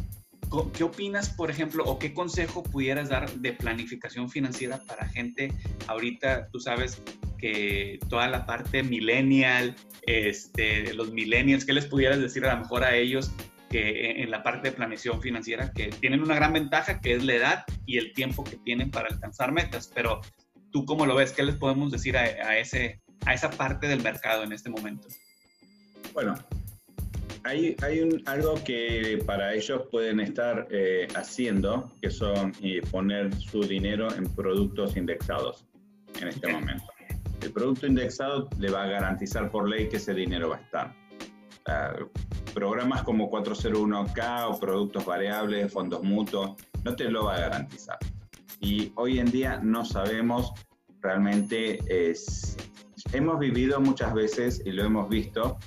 ¿qué 0.77 0.85
opinas, 0.85 1.31
por 1.31 1.51
ejemplo, 1.51 1.85
o 1.85 1.99
qué 1.99 2.13
consejo 2.13 2.63
pudieras 2.63 3.09
dar 3.09 3.31
de 3.31 3.53
planificación 3.53 4.29
financiera 4.29 4.81
para 4.87 5.09
gente 5.09 5.53
ahorita, 5.87 6.49
tú 6.49 6.61
sabes, 6.61 7.03
que 7.39 7.99
toda 8.09 8.29
la 8.29 8.47
parte 8.47 8.83
millennial, 8.83 9.75
este, 10.07 10.95
los 10.95 11.13
millennials, 11.13 11.65
¿qué 11.65 11.73
les 11.73 11.87
pudieras 11.87 12.21
decir 12.21 12.45
a 12.45 12.55
lo 12.55 12.61
mejor 12.61 12.85
a 12.85 12.95
ellos 12.95 13.33
que 13.73 14.23
en 14.23 14.31
la 14.31 14.43
parte 14.43 14.71
de 14.71 14.77
planeación 14.77 15.21
financiera, 15.21 15.73
que 15.73 15.89
tienen 15.89 16.23
una 16.23 16.37
gran 16.37 16.53
ventaja, 16.53 17.01
que 17.01 17.15
es 17.15 17.25
la 17.25 17.35
edad 17.35 17.65
y 17.87 17.99
el 17.99 18.13
tiempo 18.13 18.45
que 18.45 18.59
tienen 18.59 18.91
para 18.91 19.09
alcanzar 19.09 19.51
metas, 19.51 19.91
pero 19.93 20.21
tú 20.71 20.85
cómo 20.85 21.07
lo 21.07 21.17
ves, 21.17 21.33
¿qué 21.33 21.43
les 21.43 21.57
podemos 21.57 21.91
decir 21.91 22.17
a, 22.17 22.59
ese, 22.59 23.01
a 23.27 23.35
esa 23.35 23.51
parte 23.51 23.89
del 23.89 24.03
mercado 24.03 24.45
en 24.45 24.53
este 24.53 24.71
momento? 24.71 25.09
Bueno, 26.13 26.35
hay, 27.45 27.75
hay 27.83 28.01
un, 28.01 28.23
algo 28.27 28.63
que 28.63 29.23
para 29.27 29.55
ellos 29.55 29.83
pueden 29.91 30.21
estar 30.21 30.69
eh, 30.71 31.09
haciendo, 31.15 31.91
que 32.01 32.11
son 32.11 32.53
eh, 32.63 32.83
poner 32.91 33.35
su 33.35 33.63
dinero 33.63 34.15
en 34.15 34.25
productos 34.35 34.97
indexados 34.97 35.67
en 36.21 36.29
este 36.29 36.53
momento. 36.53 36.85
El 37.41 37.51
producto 37.51 37.87
indexado 37.87 38.49
le 38.59 38.71
va 38.71 38.85
a 38.85 38.87
garantizar 38.87 39.51
por 39.51 39.69
ley 39.69 39.89
que 39.89 39.97
ese 39.97 40.15
dinero 40.15 40.51
va 40.51 40.57
a 40.57 40.61
estar. 40.61 41.03
Programas 42.53 43.03
como 43.03 43.31
401k 43.31 44.49
o 44.49 44.61
productos 44.61 45.05
variables, 45.05 45.73
fondos 45.73 46.03
mutuos, 46.03 46.53
no 46.85 46.95
te 46.97 47.11
lo 47.11 47.25
va 47.25 47.37
a 47.37 47.41
garantizar. 47.41 47.99
Y 48.61 48.93
hoy 48.95 49.19
en 49.19 49.31
día 49.31 49.61
no 49.63 49.85
sabemos 49.85 50.53
realmente, 51.01 51.81
es, 51.89 52.57
hemos 53.13 53.39
vivido 53.39 53.81
muchas 53.81 54.15
veces 54.15 54.63
y 54.65 54.73
lo 54.73 54.85
hemos 54.85 55.09
visto, 55.09 55.59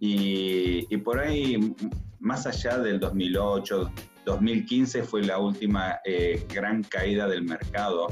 y, 0.00 0.86
y 0.92 0.96
por 0.96 1.20
ahí, 1.20 1.74
más 2.18 2.46
allá 2.46 2.78
del 2.78 2.98
2008, 2.98 3.92
2015 4.24 5.02
fue 5.02 5.22
la 5.22 5.38
última 5.38 6.00
eh, 6.04 6.44
gran 6.52 6.82
caída 6.82 7.28
del 7.28 7.42
mercado 7.42 8.08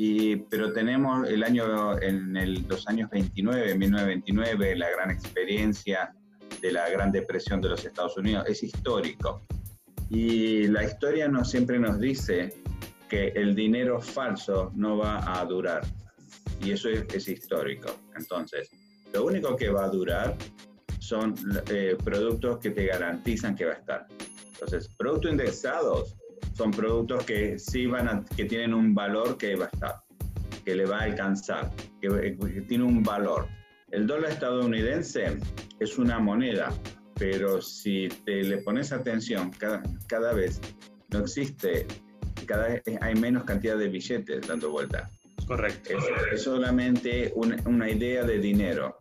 y, 0.00 0.36
pero 0.36 0.72
tenemos 0.72 1.28
el 1.28 1.42
año, 1.42 2.00
en 2.00 2.36
el, 2.36 2.64
los 2.68 2.86
años 2.86 3.10
29, 3.10 3.74
1929, 3.74 4.76
la 4.76 4.90
gran 4.90 5.10
experiencia 5.10 6.14
de 6.60 6.72
la 6.72 6.88
Gran 6.88 7.12
Depresión 7.12 7.60
de 7.60 7.68
los 7.68 7.84
Estados 7.84 8.16
Unidos, 8.16 8.44
es 8.48 8.62
histórico. 8.62 9.42
Y 10.10 10.66
la 10.68 10.84
historia 10.84 11.28
no 11.28 11.44
siempre 11.44 11.78
nos 11.78 12.00
dice 12.00 12.54
que 13.08 13.28
el 13.28 13.54
dinero 13.54 14.00
falso 14.00 14.72
no 14.74 14.96
va 14.98 15.40
a 15.40 15.44
durar. 15.44 15.82
Y 16.60 16.72
eso 16.72 16.88
es, 16.88 17.04
es 17.12 17.28
histórico. 17.28 17.94
Entonces, 18.16 18.70
lo 19.12 19.24
único 19.24 19.56
que 19.56 19.70
va 19.70 19.84
a 19.84 19.88
durar 19.88 20.36
son 20.98 21.34
eh, 21.70 21.96
productos 22.04 22.58
que 22.58 22.70
te 22.70 22.86
garantizan 22.86 23.56
que 23.56 23.64
va 23.64 23.72
a 23.72 23.76
estar. 23.76 24.06
Entonces, 24.52 24.88
productos 24.98 25.30
indexados 25.30 26.16
son 26.54 26.70
productos 26.70 27.24
que 27.24 27.58
sí 27.58 27.86
van 27.86 28.08
a, 28.08 28.24
que 28.36 28.44
tienen 28.44 28.74
un 28.74 28.94
valor 28.94 29.38
que 29.38 29.54
va 29.56 29.66
a 29.66 29.68
estar, 29.68 29.94
que 30.64 30.74
le 30.74 30.84
va 30.84 30.98
a 30.98 31.02
alcanzar, 31.04 31.70
que, 32.00 32.36
tiene 32.68 32.84
un 32.84 33.02
valor. 33.02 33.46
El 33.90 34.06
dólar 34.06 34.32
estadounidense 34.32 35.38
es 35.80 35.98
una 35.98 36.18
moneda, 36.18 36.72
pero 37.14 37.60
si 37.62 38.08
te 38.24 38.42
le 38.42 38.58
pones 38.58 38.92
atención, 38.92 39.50
cada, 39.50 39.82
cada 40.06 40.32
vez 40.32 40.60
no 41.10 41.20
existe, 41.20 41.86
cada 42.46 42.68
vez 42.68 42.82
hay 43.00 43.14
menos 43.14 43.44
cantidad 43.44 43.78
de 43.78 43.88
billetes 43.88 44.46
dando 44.46 44.70
vuelta. 44.70 45.10
Correcto. 45.46 45.96
Es, 46.30 46.42
solamente 46.42 47.32
una, 47.34 47.56
una, 47.64 47.88
idea 47.88 48.24
de 48.24 48.38
dinero. 48.38 48.98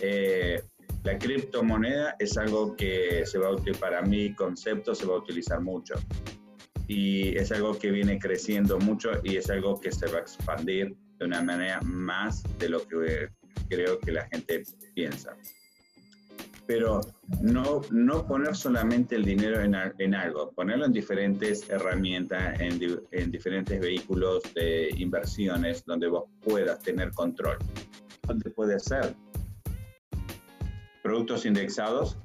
Eh, 0.00 0.60
la 1.04 1.16
criptomoneda 1.18 2.16
es 2.18 2.36
algo 2.36 2.74
que 2.74 3.24
se 3.24 3.38
va 3.38 3.48
a 3.48 3.52
utilizar, 3.52 3.80
para 3.80 4.02
mi 4.02 4.34
concepto, 4.34 4.94
se 4.94 5.06
va 5.06 5.14
a 5.14 5.18
utilizar 5.18 5.60
mucho 5.60 5.94
y 6.86 7.36
es 7.36 7.50
algo 7.52 7.78
que 7.78 7.90
viene 7.90 8.18
creciendo 8.18 8.78
mucho 8.78 9.12
y 9.22 9.36
es 9.36 9.48
algo 9.50 9.80
que 9.80 9.90
se 9.90 10.06
va 10.06 10.18
a 10.18 10.20
expandir 10.20 10.94
de 11.18 11.24
una 11.24 11.42
manera 11.42 11.80
más 11.82 12.42
de 12.58 12.68
lo 12.68 12.86
que 12.86 13.28
creo 13.68 13.98
que 13.98 14.12
la 14.12 14.26
gente 14.26 14.62
piensa. 14.94 15.36
Pero 16.66 17.00
no, 17.42 17.82
no 17.90 18.26
poner 18.26 18.56
solamente 18.56 19.16
el 19.16 19.24
dinero 19.24 19.60
en, 19.60 19.76
en 19.98 20.14
algo, 20.14 20.50
ponerlo 20.52 20.86
en 20.86 20.92
diferentes 20.92 21.68
herramientas, 21.68 22.58
en, 22.58 22.80
en, 23.10 23.30
diferentes 23.30 23.78
vehículos 23.78 24.42
de 24.54 24.88
inversiones 24.96 25.84
donde 25.84 26.08
vos 26.08 26.24
puedas 26.42 26.80
tener 26.80 27.10
control. 27.12 27.58
¿Dónde 28.26 28.50
puede 28.50 28.80
ser? 28.80 29.14
Productos 31.02 31.44
indexados 31.44 32.16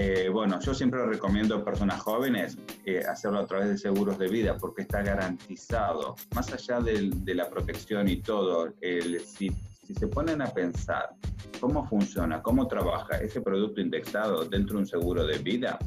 eh, 0.00 0.28
bueno, 0.28 0.60
yo 0.60 0.74
siempre 0.74 1.04
recomiendo 1.06 1.56
a 1.56 1.64
personas 1.64 2.00
jóvenes 2.00 2.56
eh, 2.84 3.02
hacerlo 3.04 3.40
a 3.40 3.46
través 3.46 3.68
de 3.68 3.78
seguros 3.78 4.16
de 4.16 4.28
vida 4.28 4.56
porque 4.56 4.82
está 4.82 5.02
garantizado, 5.02 6.14
más 6.36 6.52
allá 6.52 6.78
de 6.78 7.34
la 7.34 7.50
protección 7.50 8.06
y 8.06 8.22
todo, 8.22 8.72
si, 9.24 9.50
se 9.94 10.06
ponen 10.08 10.42
a 10.42 10.46
pensar 10.46 11.10
cómo 11.60 11.86
funciona, 11.86 12.42
cómo 12.42 12.68
trabaja 12.68 13.18
ese 13.18 13.40
producto 13.40 13.80
indexado 13.80 14.44
dentro 14.44 14.74
de 14.74 14.80
un 14.80 14.86
seguro 14.86 15.26
de 15.26 15.38
vida, 15.38 15.78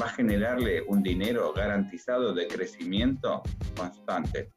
va 0.00 0.06
a 0.06 0.10
generarle 0.10 0.82
un 0.88 1.02
dinero 1.02 1.52
garantizado 1.54 2.34
de 2.34 2.46
crecimiento 2.46 3.42
constante. 3.76 4.52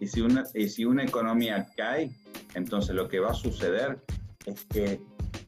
Y 0.00 0.06
si 0.06 0.20
una, 0.20 0.44
y 0.54 0.68
si 0.68 0.84
una 0.84 1.04
economía 1.04 1.66
cae, 1.76 2.10
entonces 2.54 2.94
lo 2.94 3.08
que 3.08 3.20
va 3.20 3.30
a 3.30 3.34
suceder 3.34 4.02
es 4.44 4.64
que 4.64 5.00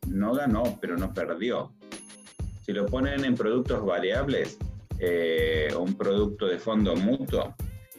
no 0.07 0.33
ganó, 0.35 0.79
pero 0.81 0.97
no 0.97 1.13
perdió 1.13 1.73
si 2.67 2.73
lo 2.73 2.85
ponen 2.85 3.25
en 3.25 3.37
productos 3.37 3.87
variables, 3.87 4.59
eh, 4.99 5.69
un 5.79 5.95
producto 5.95 6.47
de 6.47 6.59
fondo 6.59 6.97
mutuo, 6.97 7.55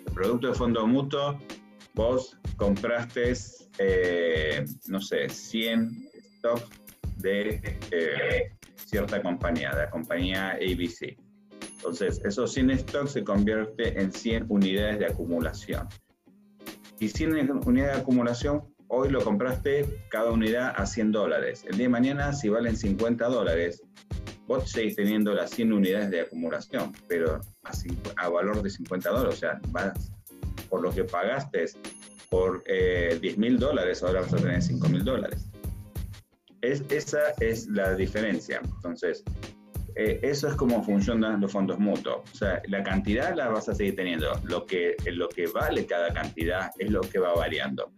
el 0.05 0.13
producto 0.13 0.47
de 0.47 0.53
fondo 0.55 0.85
mutuo, 0.85 1.39
vos 1.93 2.37
compraste, 2.57 3.33
eh, 3.77 4.65
no 4.87 4.99
sé, 4.99 5.29
100 5.29 6.09
stocks 6.37 6.69
de 7.17 7.79
eh, 7.91 8.51
cierta 8.75 9.21
compañía, 9.21 9.71
de 9.71 9.83
la 9.83 9.89
compañía 9.89 10.51
ABC. 10.51 11.17
Entonces, 11.75 12.19
esos 12.25 12.51
100 12.53 12.79
stocks 12.79 13.11
se 13.11 13.23
convierte 13.23 13.99
en 13.99 14.11
100 14.11 14.47
unidades 14.49 14.99
de 14.99 15.05
acumulación. 15.05 15.87
Y 16.99 17.07
100 17.07 17.51
unidades 17.65 17.95
de 17.95 18.01
acumulación, 18.01 18.63
hoy 18.87 19.09
lo 19.09 19.23
compraste 19.23 19.85
cada 20.09 20.31
unidad 20.31 20.73
a 20.75 20.85
100 20.85 21.11
dólares. 21.11 21.63
El 21.65 21.77
día 21.77 21.85
de 21.85 21.89
mañana, 21.89 22.33
si 22.33 22.49
valen 22.49 22.75
50 22.75 23.27
dólares, 23.27 23.83
vos 24.47 24.71
seguís 24.71 24.95
teniendo 24.95 25.33
las 25.33 25.51
100 25.51 25.73
unidades 25.73 26.09
de 26.09 26.21
acumulación, 26.21 26.93
pero 27.07 27.41
a, 28.15 28.29
valor 28.29 28.63
de 28.63 28.69
50 28.69 29.09
dólares, 29.09 29.35
o 29.35 29.37
sea, 29.37 29.59
vas 29.69 30.11
por 30.69 30.81
lo 30.81 30.91
que 30.91 31.03
pagaste 31.03 31.65
por 32.29 32.63
eh, 32.65 33.17
10 33.21 33.37
mil 33.37 33.59
dólares, 33.59 34.03
ahora 34.03 34.21
vas 34.21 34.33
a 34.33 34.37
tener 34.37 34.61
5 34.61 34.89
mil 34.89 35.03
dólares. 35.03 35.49
Es, 36.61 36.83
esa 36.89 37.31
es 37.39 37.67
la 37.67 37.95
diferencia. 37.95 38.61
Entonces, 38.63 39.23
eh, 39.95 40.19
eso 40.21 40.47
es 40.47 40.55
como 40.55 40.83
funcionan 40.83 41.39
los 41.39 41.51
fondos 41.51 41.79
mutuos. 41.79 42.17
O 42.31 42.35
sea, 42.35 42.61
la 42.67 42.83
cantidad 42.83 43.35
la 43.35 43.49
vas 43.49 43.69
a 43.69 43.75
seguir 43.75 43.95
teniendo. 43.95 44.31
Lo 44.43 44.65
que, 44.65 44.95
lo 45.05 45.29
que 45.29 45.47
vale 45.47 45.85
cada 45.85 46.13
cantidad 46.13 46.71
es 46.77 46.89
lo 46.89 47.01
que 47.01 47.19
va 47.19 47.33
variando. 47.33 47.91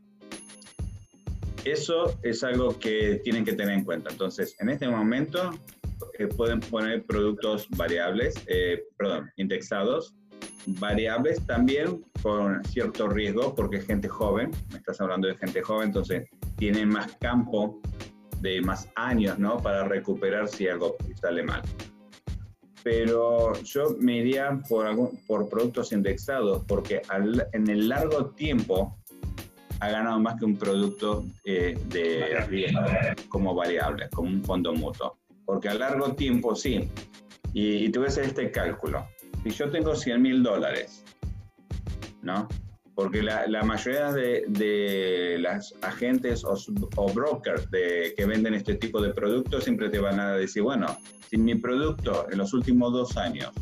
Eso 1.65 2.17
es 2.23 2.43
algo 2.43 2.77
que 2.79 3.21
tienen 3.23 3.43
que 3.43 3.53
tener 3.53 3.73
en 3.73 3.83
cuenta. 3.83 4.09
Entonces, 4.11 4.55
en 4.59 4.69
este 4.69 4.87
momento, 4.87 5.51
pueden 6.27 6.59
poner 6.59 7.03
productos 7.03 7.67
variables, 7.71 8.35
eh, 8.47 8.83
perdón, 8.97 9.31
indexados, 9.37 10.13
variables 10.65 11.45
también 11.45 12.03
con 12.21 12.63
cierto 12.65 13.07
riesgo 13.07 13.55
porque 13.55 13.77
es 13.77 13.85
gente 13.85 14.07
joven, 14.07 14.51
me 14.71 14.77
estás 14.77 14.99
hablando 15.01 15.27
de 15.27 15.35
gente 15.35 15.61
joven, 15.61 15.87
entonces 15.87 16.27
tiene 16.57 16.85
más 16.85 17.15
campo 17.19 17.79
de 18.41 18.61
más 18.61 18.89
años, 18.95 19.37
¿no? 19.39 19.57
Para 19.57 19.83
recuperar 19.85 20.47
si 20.47 20.67
algo 20.67 20.95
sale 21.19 21.43
mal. 21.43 21.61
Pero 22.83 23.53
yo 23.63 23.95
me 23.99 24.17
iría 24.17 24.59
por, 24.69 24.87
algún, 24.87 25.19
por 25.27 25.49
productos 25.49 25.91
indexados 25.91 26.63
porque 26.67 27.01
en 27.53 27.69
el 27.69 27.89
largo 27.89 28.27
tiempo 28.27 28.97
ha 29.81 29.89
ganado 29.89 30.19
más 30.19 30.39
que 30.39 30.45
un 30.45 30.57
producto 30.57 31.25
eh, 31.43 31.77
de 31.87 32.39
riesgo 32.47 32.81
como 33.27 33.53
variable, 33.53 34.09
como 34.09 34.29
un 34.29 34.43
fondo 34.43 34.73
mutuo 34.73 35.19
porque 35.49 35.67
a 35.67 35.73
largo 35.73 36.13
tiempo 36.13 36.55
sí. 36.55 36.87
Y, 37.53 37.89
tú 37.89 38.03
te 38.03 38.21
este 38.21 38.51
cálculo. 38.51 39.07
Si 39.41 39.49
yo 39.49 39.71
tengo 39.71 39.95
100 39.95 40.21
mil 40.21 40.43
dólares, 40.43 41.03
¿no? 42.29 42.47
porque 42.99 43.23
la, 43.23 43.47
la 43.47 43.63
mayoría 43.63 44.11
de, 44.11 44.43
de, 44.49 45.37
las 45.39 45.73
agentes 45.83 46.43
o, 46.43 47.13
brokers 47.13 47.71
de, 47.71 48.13
que 48.17 48.25
venden 48.25 48.53
este 48.53 48.75
tipo 48.75 49.01
de 49.01 49.13
productos 49.13 49.63
siempre 49.63 49.87
te 49.89 49.99
van 49.99 50.19
a 50.19 50.33
decir, 50.33 50.63
bueno, 50.63 50.97
si 51.29 51.37
mi 51.37 51.55
producto 51.55 52.27
en 52.29 52.37
los 52.37 52.53
últimos 52.53 52.91
dos 52.91 53.15
años 53.15 53.53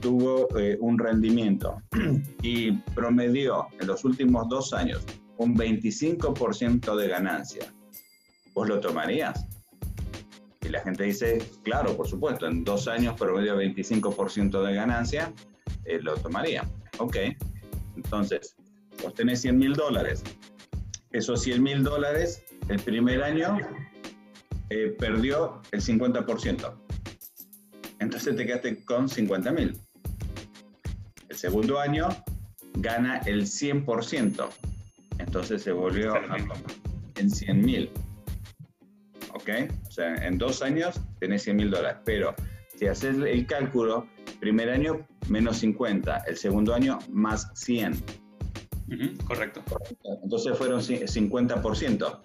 tuvo 0.00 0.48
eh, 0.58 0.76
un 0.80 0.98
rendimiento 0.98 1.80
y 2.42 2.72
promedió 2.94 3.68
en 3.80 3.86
los 3.86 4.04
últimos 4.04 4.46
dos 4.50 4.74
años 4.74 5.02
un 5.38 5.56
25% 5.56 6.94
de 6.94 7.08
ganancia, 7.08 7.72
¿vos 8.52 8.68
lo 8.68 8.80
tomarías? 8.80 9.46
Y 10.60 10.68
la 10.68 10.80
gente 10.82 11.04
dice, 11.04 11.38
claro, 11.62 11.96
por 11.96 12.06
supuesto, 12.06 12.46
en 12.46 12.64
dos 12.64 12.86
años 12.86 13.18
promedio 13.18 13.56
25% 13.56 14.62
de 14.62 14.74
ganancia, 14.74 15.32
eh, 15.86 16.00
lo 16.02 16.18
tomaría. 16.18 16.68
Ok, 16.98 17.16
entonces, 18.06 18.54
vos 19.02 19.14
tenés 19.14 19.40
100 19.40 19.58
mil 19.58 19.72
dólares. 19.74 20.22
Esos 21.10 21.42
100 21.42 21.60
mil 21.60 21.82
dólares, 21.82 22.44
el 22.68 22.78
primer 22.78 23.20
año, 23.24 23.58
eh, 24.70 24.94
perdió 24.96 25.60
el 25.72 25.82
50%. 25.82 26.72
Entonces 27.98 28.36
te 28.36 28.46
quedaste 28.46 28.84
con 28.84 29.08
50 29.08 29.50
mil. 29.50 29.76
El 31.28 31.36
segundo 31.36 31.80
año 31.80 32.08
gana 32.74 33.18
el 33.26 33.42
100%. 33.42 34.48
Entonces 35.18 35.62
se 35.62 35.72
volvió 35.72 36.14
en 37.16 37.28
100 37.28 37.60
mil. 37.60 37.90
¿Ok? 39.34 39.50
O 39.88 39.90
sea, 39.90 40.14
en 40.24 40.38
dos 40.38 40.62
años 40.62 41.00
tenés 41.18 41.42
100 41.42 41.56
mil 41.56 41.70
dólares. 41.70 41.98
Pero 42.04 42.36
si 42.76 42.86
haces 42.86 43.16
el 43.16 43.46
cálculo, 43.46 44.06
primer 44.38 44.70
año 44.70 45.04
menos 45.28 45.58
50, 45.58 46.24
el 46.26 46.36
segundo 46.36 46.74
año 46.74 46.98
más 47.10 47.50
100. 47.54 47.94
correcto. 49.26 49.62
Entonces 50.22 50.56
fueron 50.56 50.80
50% 50.80 52.24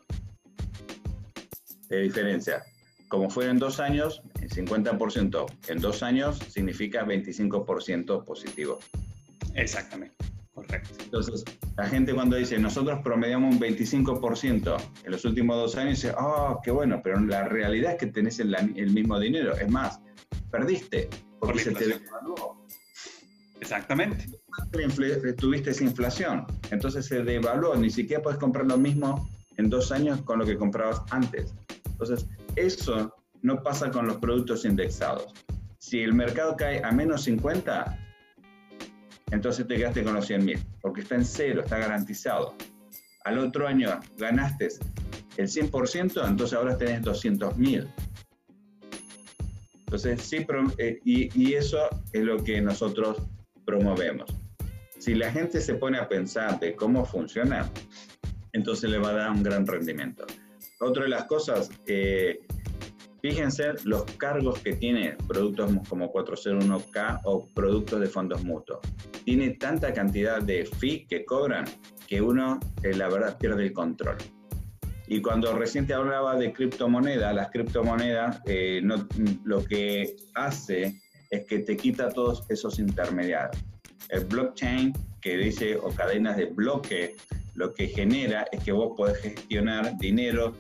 de 1.90 2.02
diferencia. 2.02 2.64
Como 3.10 3.30
fueron 3.30 3.60
dos 3.60 3.80
años, 3.80 4.22
50% 4.36 5.46
en 5.68 5.80
dos 5.80 6.02
años 6.02 6.40
significa 6.48 7.06
25% 7.06 8.24
positivo. 8.24 8.80
Exactamente, 9.56 10.16
correcto. 10.54 10.96
Entonces, 11.04 11.44
la 11.76 11.88
gente 11.88 12.14
cuando 12.14 12.38
dice, 12.38 12.58
nosotros 12.58 13.00
promediamos 13.04 13.56
un 13.56 13.60
25% 13.60 14.78
en 15.04 15.12
los 15.12 15.26
últimos 15.26 15.58
dos 15.58 15.76
años, 15.76 16.02
dice, 16.02 16.14
oh, 16.18 16.62
qué 16.64 16.72
bueno, 16.72 17.02
pero 17.04 17.20
la 17.20 17.50
realidad 17.50 17.94
es 17.94 17.98
que 17.98 18.08
tenés 18.08 18.40
el, 18.40 18.56
el 18.56 18.92
mismo 18.92 19.20
dinero. 19.20 19.58
Es 19.58 19.70
más, 19.70 20.00
perdiste 20.50 21.10
porque 21.40 21.60
se 21.60 21.72
te 21.72 21.88
devaluó. 21.88 22.61
Exactamente. 23.72 24.26
Tuviste 25.38 25.70
esa 25.70 25.86
inflación, 25.86 26.46
entonces 26.72 27.06
se 27.06 27.24
devaluó, 27.24 27.74
ni 27.78 27.90
siquiera 27.90 28.22
puedes 28.22 28.38
comprar 28.38 28.66
lo 28.66 28.78
mismo 28.78 29.30
en 29.56 29.70
dos 29.70 29.94
años 29.94 30.22
con 30.24 30.40
lo 30.40 30.46
que 30.46 30.58
comprabas 30.58 31.02
antes. 31.12 31.54
Entonces, 31.86 32.28
eso 32.58 33.16
no 33.42 33.64
pasa 33.64 33.90
con 33.90 34.08
los 34.08 34.18
productos 34.18 34.66
indexados. 34.66 35.34
Si 35.78 36.02
el 36.02 36.14
mercado 36.14 36.58
cae 36.58 36.84
a 36.84 36.92
menos 36.92 37.24
50, 37.24 37.98
entonces 39.32 39.66
te 39.66 39.78
quedaste 39.78 40.04
con 40.04 40.16
los 40.16 40.28
100 40.28 40.44
mil, 40.44 40.60
porque 40.82 41.00
está 41.00 41.16
en 41.16 41.24
cero, 41.24 41.62
está 41.64 41.78
garantizado. 41.78 42.56
Al 43.24 43.38
otro 43.38 43.70
año 43.70 44.02
ganaste 44.18 44.68
el 45.38 45.48
100%, 45.48 46.28
entonces 46.28 46.58
ahora 46.58 46.78
tenés 46.78 47.04
200 47.04 47.56
mil. 47.56 47.88
Entonces, 49.86 50.22
sí, 50.22 50.46
eh, 50.78 51.00
y, 51.06 51.42
y 51.42 51.54
eso 51.54 51.78
es 52.12 52.22
lo 52.22 52.44
que 52.44 52.60
nosotros 52.62 53.18
promovemos. 53.72 54.30
Si 55.00 55.16
la 55.16 55.32
gente 55.32 55.62
se 55.62 55.76
pone 55.76 55.98
a 55.98 56.10
pensar 56.10 56.60
de 56.60 56.76
cómo 56.76 57.06
funciona, 57.06 57.72
entonces 58.52 58.90
le 58.90 58.98
va 58.98 59.12
a 59.12 59.14
dar 59.14 59.32
un 59.32 59.44
gran 59.44 59.66
rendimiento. 59.66 60.26
Otra 60.82 61.04
de 61.04 61.10
las 61.10 61.24
cosas, 61.24 61.70
que 61.86 62.42
fíjense 63.22 63.74
los 63.86 64.04
cargos 64.18 64.60
que 64.60 64.74
tiene 64.74 65.16
productos 65.26 65.72
como 65.88 66.12
401k 66.12 67.22
o 67.24 67.48
productos 67.56 68.02
de 68.02 68.08
fondos 68.08 68.44
mutuos. 68.44 68.80
Tiene 69.24 69.52
tanta 69.52 69.94
cantidad 69.94 70.42
de 70.42 70.66
fee 70.66 71.06
que 71.08 71.24
cobran 71.24 71.64
que 72.08 72.22
uno, 72.22 72.60
eh, 72.84 72.94
la 72.94 73.08
verdad, 73.08 73.38
pierde 73.38 73.64
el 73.64 73.74
control. 73.74 74.18
Y 75.08 75.22
cuando 75.22 75.58
reciente 75.58 75.94
hablaba 75.94 76.36
de 76.36 76.52
criptomonedas, 76.52 77.34
las 77.34 77.52
criptomonedas 77.52 78.42
eh, 78.48 78.82
no, 78.84 79.08
lo 79.46 79.64
que 79.64 80.16
hace 80.36 81.00
es 81.32 81.46
que 81.46 81.60
te 81.60 81.76
quita 81.78 82.10
todos 82.10 82.44
esos 82.50 82.78
intermediarios. 82.78 83.64
El 84.10 84.26
blockchain 84.26 84.94
que 85.22 85.38
dice, 85.38 85.78
o 85.78 85.90
cadenas 85.90 86.38
de 86.38 86.46
bloque, 86.46 87.16
lo 87.56 87.74
que 87.74 87.88
genera 87.88 88.46
es 88.52 88.64
que 88.64 88.72
vos 88.72 88.94
podés 88.98 89.18
gestionar 89.18 89.98
dinero 89.98 90.54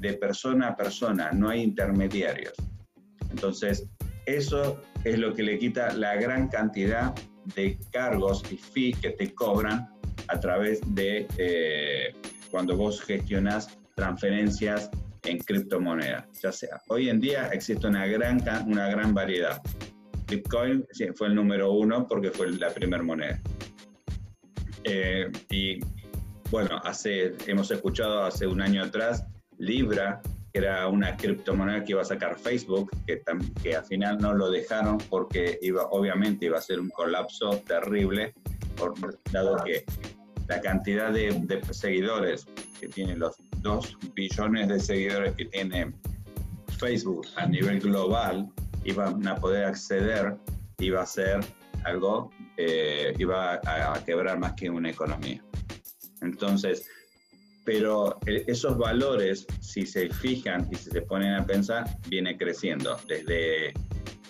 de 0.00 0.14
persona 0.14 0.68
a 0.68 0.76
persona, 0.76 1.30
no 1.32 1.48
hay 1.48 1.62
intermediarios. 1.62 2.54
Entonces, 3.30 3.88
eso 4.26 4.80
es 5.04 5.18
lo 5.18 5.32
que 5.34 5.42
le 5.42 5.58
quita 5.58 5.92
la 5.92 6.16
gran 6.16 6.48
cantidad 6.48 7.14
de 7.54 7.78
cargos 7.92 8.42
y 8.50 8.56
fees 8.56 8.98
que 8.98 9.10
te 9.10 9.32
cobran 9.32 9.88
a 10.28 10.40
través 10.40 10.80
de 10.94 11.28
eh, 11.38 12.14
cuando 12.50 12.76
vos 12.76 13.00
gestionas 13.02 13.78
transferencias 13.94 14.90
en 15.24 15.38
criptomonedas. 15.38 16.26
Ya 16.42 16.52
sea, 16.52 16.80
hoy 16.88 17.08
en 17.08 17.20
día 17.20 17.48
existe 17.48 17.86
una 17.86 18.06
gran, 18.06 18.42
una 18.66 18.88
gran 18.88 19.14
variedad. 19.14 19.62
Bitcoin 20.28 20.86
fue 21.14 21.28
el 21.28 21.34
número 21.34 21.72
uno 21.72 22.06
porque 22.08 22.30
fue 22.30 22.50
la 22.52 22.70
primera 22.70 23.02
moneda. 23.02 23.40
Eh, 24.84 25.30
y 25.50 25.80
bueno, 26.50 26.80
hace, 26.84 27.34
hemos 27.46 27.70
escuchado 27.70 28.24
hace 28.24 28.46
un 28.46 28.60
año 28.60 28.82
atrás 28.82 29.24
Libra, 29.58 30.20
que 30.52 30.60
era 30.60 30.86
una 30.88 31.16
criptomoneda 31.16 31.84
que 31.84 31.92
iba 31.92 32.02
a 32.02 32.04
sacar 32.04 32.38
Facebook, 32.38 32.90
que, 33.06 33.22
que 33.62 33.76
al 33.76 33.84
final 33.84 34.18
no 34.18 34.34
lo 34.34 34.50
dejaron 34.50 34.98
porque 35.10 35.58
iba, 35.62 35.84
obviamente 35.90 36.46
iba 36.46 36.58
a 36.58 36.62
ser 36.62 36.80
un 36.80 36.90
colapso 36.90 37.58
terrible, 37.66 38.34
dado 39.32 39.56
que 39.64 39.84
la 40.48 40.60
cantidad 40.60 41.12
de, 41.12 41.60
seguidores 41.70 42.46
que 42.80 42.88
tiene, 42.88 43.16
los 43.16 43.36
2 43.62 43.98
billones 44.14 44.68
de 44.68 44.80
seguidores 44.80 45.34
que 45.34 45.46
tiene 45.46 45.92
Facebook 46.78 47.26
a 47.36 47.46
nivel 47.46 47.80
global, 47.80 48.48
iban 48.86 49.26
a 49.26 49.36
poder 49.36 49.64
acceder, 49.64 50.36
iba 50.78 51.02
a 51.02 51.06
ser 51.06 51.40
algo, 51.84 52.30
eh, 52.56 53.14
iba 53.18 53.60
a, 53.64 54.02
quebrar 54.04 54.38
más 54.38 54.54
que 54.54 54.70
una 54.70 54.90
economía. 54.90 55.42
Entonces, 56.22 56.88
pero 57.64 58.18
eh, 58.26 58.44
esos 58.46 58.78
valores, 58.78 59.46
si 59.60 59.86
se 59.86 60.08
fijan 60.08 60.68
y 60.70 60.76
si 60.76 60.90
se 60.90 61.02
ponen 61.02 61.34
a 61.34 61.44
pensar, 61.44 61.84
viene 62.08 62.36
creciendo. 62.36 62.96
Desde 63.06 63.74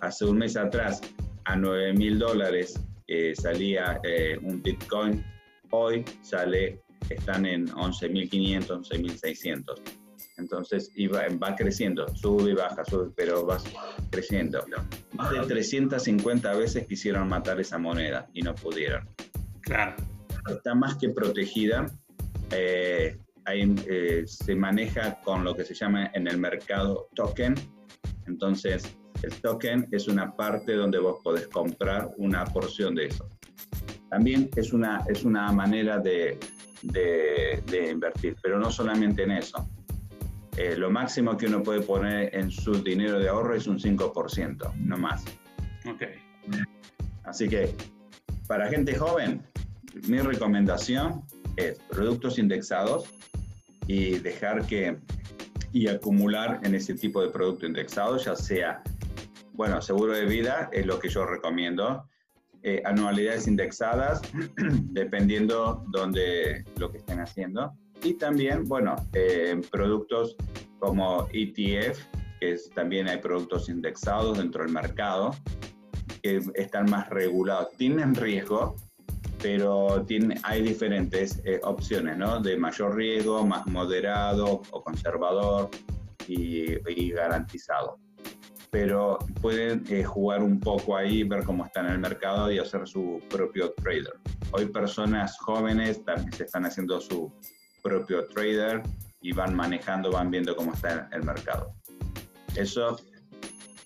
hace 0.00 0.24
un 0.24 0.38
mes 0.38 0.56
atrás 0.56 1.00
a 1.44 1.56
9 1.56 1.92
mil 1.94 2.18
dólares 2.18 2.80
eh, 3.08 3.34
salía 3.36 4.00
un 4.42 4.62
Bitcoin, 4.62 5.24
hoy 5.70 6.04
sale, 6.22 6.82
están 7.08 7.46
en 7.46 7.68
11.500, 7.68 8.66
11.600. 8.66 10.05
Entonces 10.38 10.90
iba, 10.94 11.22
va 11.42 11.56
creciendo, 11.56 12.06
sube 12.14 12.50
y 12.50 12.54
baja, 12.54 12.84
sube, 12.84 13.10
pero 13.16 13.46
va 13.46 13.58
creciendo. 14.10 14.64
Más 15.12 15.30
de 15.30 15.40
350 15.40 16.52
veces 16.54 16.86
quisieron 16.86 17.28
matar 17.28 17.58
esa 17.60 17.78
moneda 17.78 18.28
y 18.34 18.42
no 18.42 18.54
pudieron. 18.54 19.08
Claro. 19.62 19.96
Está 20.48 20.74
más 20.74 20.96
que 20.96 21.08
protegida. 21.08 21.86
Eh, 22.50 23.16
eh, 23.48 24.24
se 24.26 24.54
maneja 24.54 25.20
con 25.22 25.42
lo 25.42 25.54
que 25.56 25.64
se 25.64 25.74
llama 25.74 26.10
en 26.12 26.28
el 26.28 26.36
mercado 26.36 27.08
token. 27.14 27.54
Entonces, 28.26 28.84
el 29.22 29.32
token 29.40 29.88
es 29.90 30.06
una 30.06 30.36
parte 30.36 30.74
donde 30.74 30.98
vos 30.98 31.20
podés 31.24 31.48
comprar 31.48 32.10
una 32.18 32.44
porción 32.44 32.94
de 32.94 33.06
eso. 33.06 33.28
También 34.10 34.50
es 34.54 34.72
una, 34.72 35.02
es 35.08 35.24
una 35.24 35.50
manera 35.50 35.98
de, 35.98 36.38
de, 36.82 37.62
de 37.66 37.90
invertir, 37.90 38.36
pero 38.42 38.58
no 38.58 38.70
solamente 38.70 39.22
en 39.22 39.32
eso 39.32 39.66
eh, 40.56 40.74
lo 40.76 40.90
máximo 40.90 41.36
que 41.36 41.46
uno 41.46 41.62
puede 41.62 41.82
poner 41.82 42.34
en 42.34 42.50
su 42.50 42.82
dinero 42.82 43.18
de 43.18 43.28
ahorro 43.28 43.54
es 43.54 43.66
un 43.66 43.78
5%, 43.78 44.74
no 44.74 44.96
más. 44.96 45.24
Ok. 45.86 46.02
Así 47.24 47.48
que 47.48 47.74
para 48.46 48.68
gente 48.68 48.94
joven, 48.94 49.42
mi 50.08 50.18
recomendación 50.18 51.22
es 51.56 51.78
productos 51.90 52.38
indexados 52.38 53.12
y 53.86 54.18
dejar 54.18 54.66
que 54.66 54.98
y 55.72 55.88
acumular 55.88 56.60
en 56.62 56.74
ese 56.74 56.94
tipo 56.94 57.20
de 57.20 57.28
producto 57.28 57.66
indexado, 57.66 58.16
ya 58.16 58.34
sea, 58.34 58.82
bueno, 59.52 59.82
seguro 59.82 60.14
de 60.14 60.24
vida 60.24 60.70
es 60.72 60.86
lo 60.86 60.98
que 60.98 61.10
yo 61.10 61.26
recomiendo, 61.26 62.08
eh, 62.62 62.80
anualidades 62.86 63.46
indexadas, 63.46 64.22
dependiendo 64.56 65.84
donde 65.88 66.64
lo 66.78 66.90
que 66.90 66.98
estén 66.98 67.20
haciendo 67.20 67.76
y 68.02 68.14
también, 68.14 68.64
bueno, 68.64 68.96
eh, 69.12 69.60
productos 69.70 70.36
como 70.78 71.28
ETF, 71.32 71.98
que 72.40 72.56
también 72.74 73.08
hay 73.08 73.18
productos 73.18 73.68
indexados 73.68 74.38
dentro 74.38 74.62
del 74.62 74.72
mercado, 74.72 75.34
que 76.22 76.40
están 76.54 76.90
más 76.90 77.08
regulados. 77.08 77.70
Tienen 77.76 78.14
riesgo, 78.14 78.76
pero 79.42 80.04
tiene, 80.06 80.38
hay 80.42 80.62
diferentes 80.62 81.40
eh, 81.44 81.60
opciones, 81.62 82.16
¿no? 82.16 82.40
De 82.40 82.56
mayor 82.56 82.94
riesgo, 82.94 83.46
más 83.46 83.66
moderado 83.66 84.62
o 84.70 84.82
conservador 84.82 85.70
y, 86.28 87.10
garantizado. 87.10 87.98
Pero 88.70 89.18
pueden 89.40 89.84
eh, 89.88 90.04
jugar 90.04 90.42
un 90.42 90.60
poco 90.60 90.96
ahí, 90.96 91.22
ver 91.22 91.44
cómo 91.44 91.64
está 91.64 91.80
en 91.80 91.86
el 91.86 91.98
mercado 91.98 92.50
y 92.50 92.58
hacer 92.58 92.86
su 92.86 93.22
propio 93.30 93.72
trader. 93.72 94.14
Hoy 94.52 94.66
personas 94.66 95.38
jóvenes 95.38 96.04
también 96.04 96.32
se 96.32 96.44
están 96.44 96.66
haciendo 96.66 97.00
su 97.00 97.32
propio 97.86 98.26
trader 98.26 98.82
y 99.20 99.32
van 99.32 99.54
manejando, 99.54 100.10
van 100.10 100.30
viendo 100.30 100.56
cómo 100.56 100.74
está 100.74 101.08
el 101.12 101.22
mercado. 101.22 101.72
Eso 102.56 102.98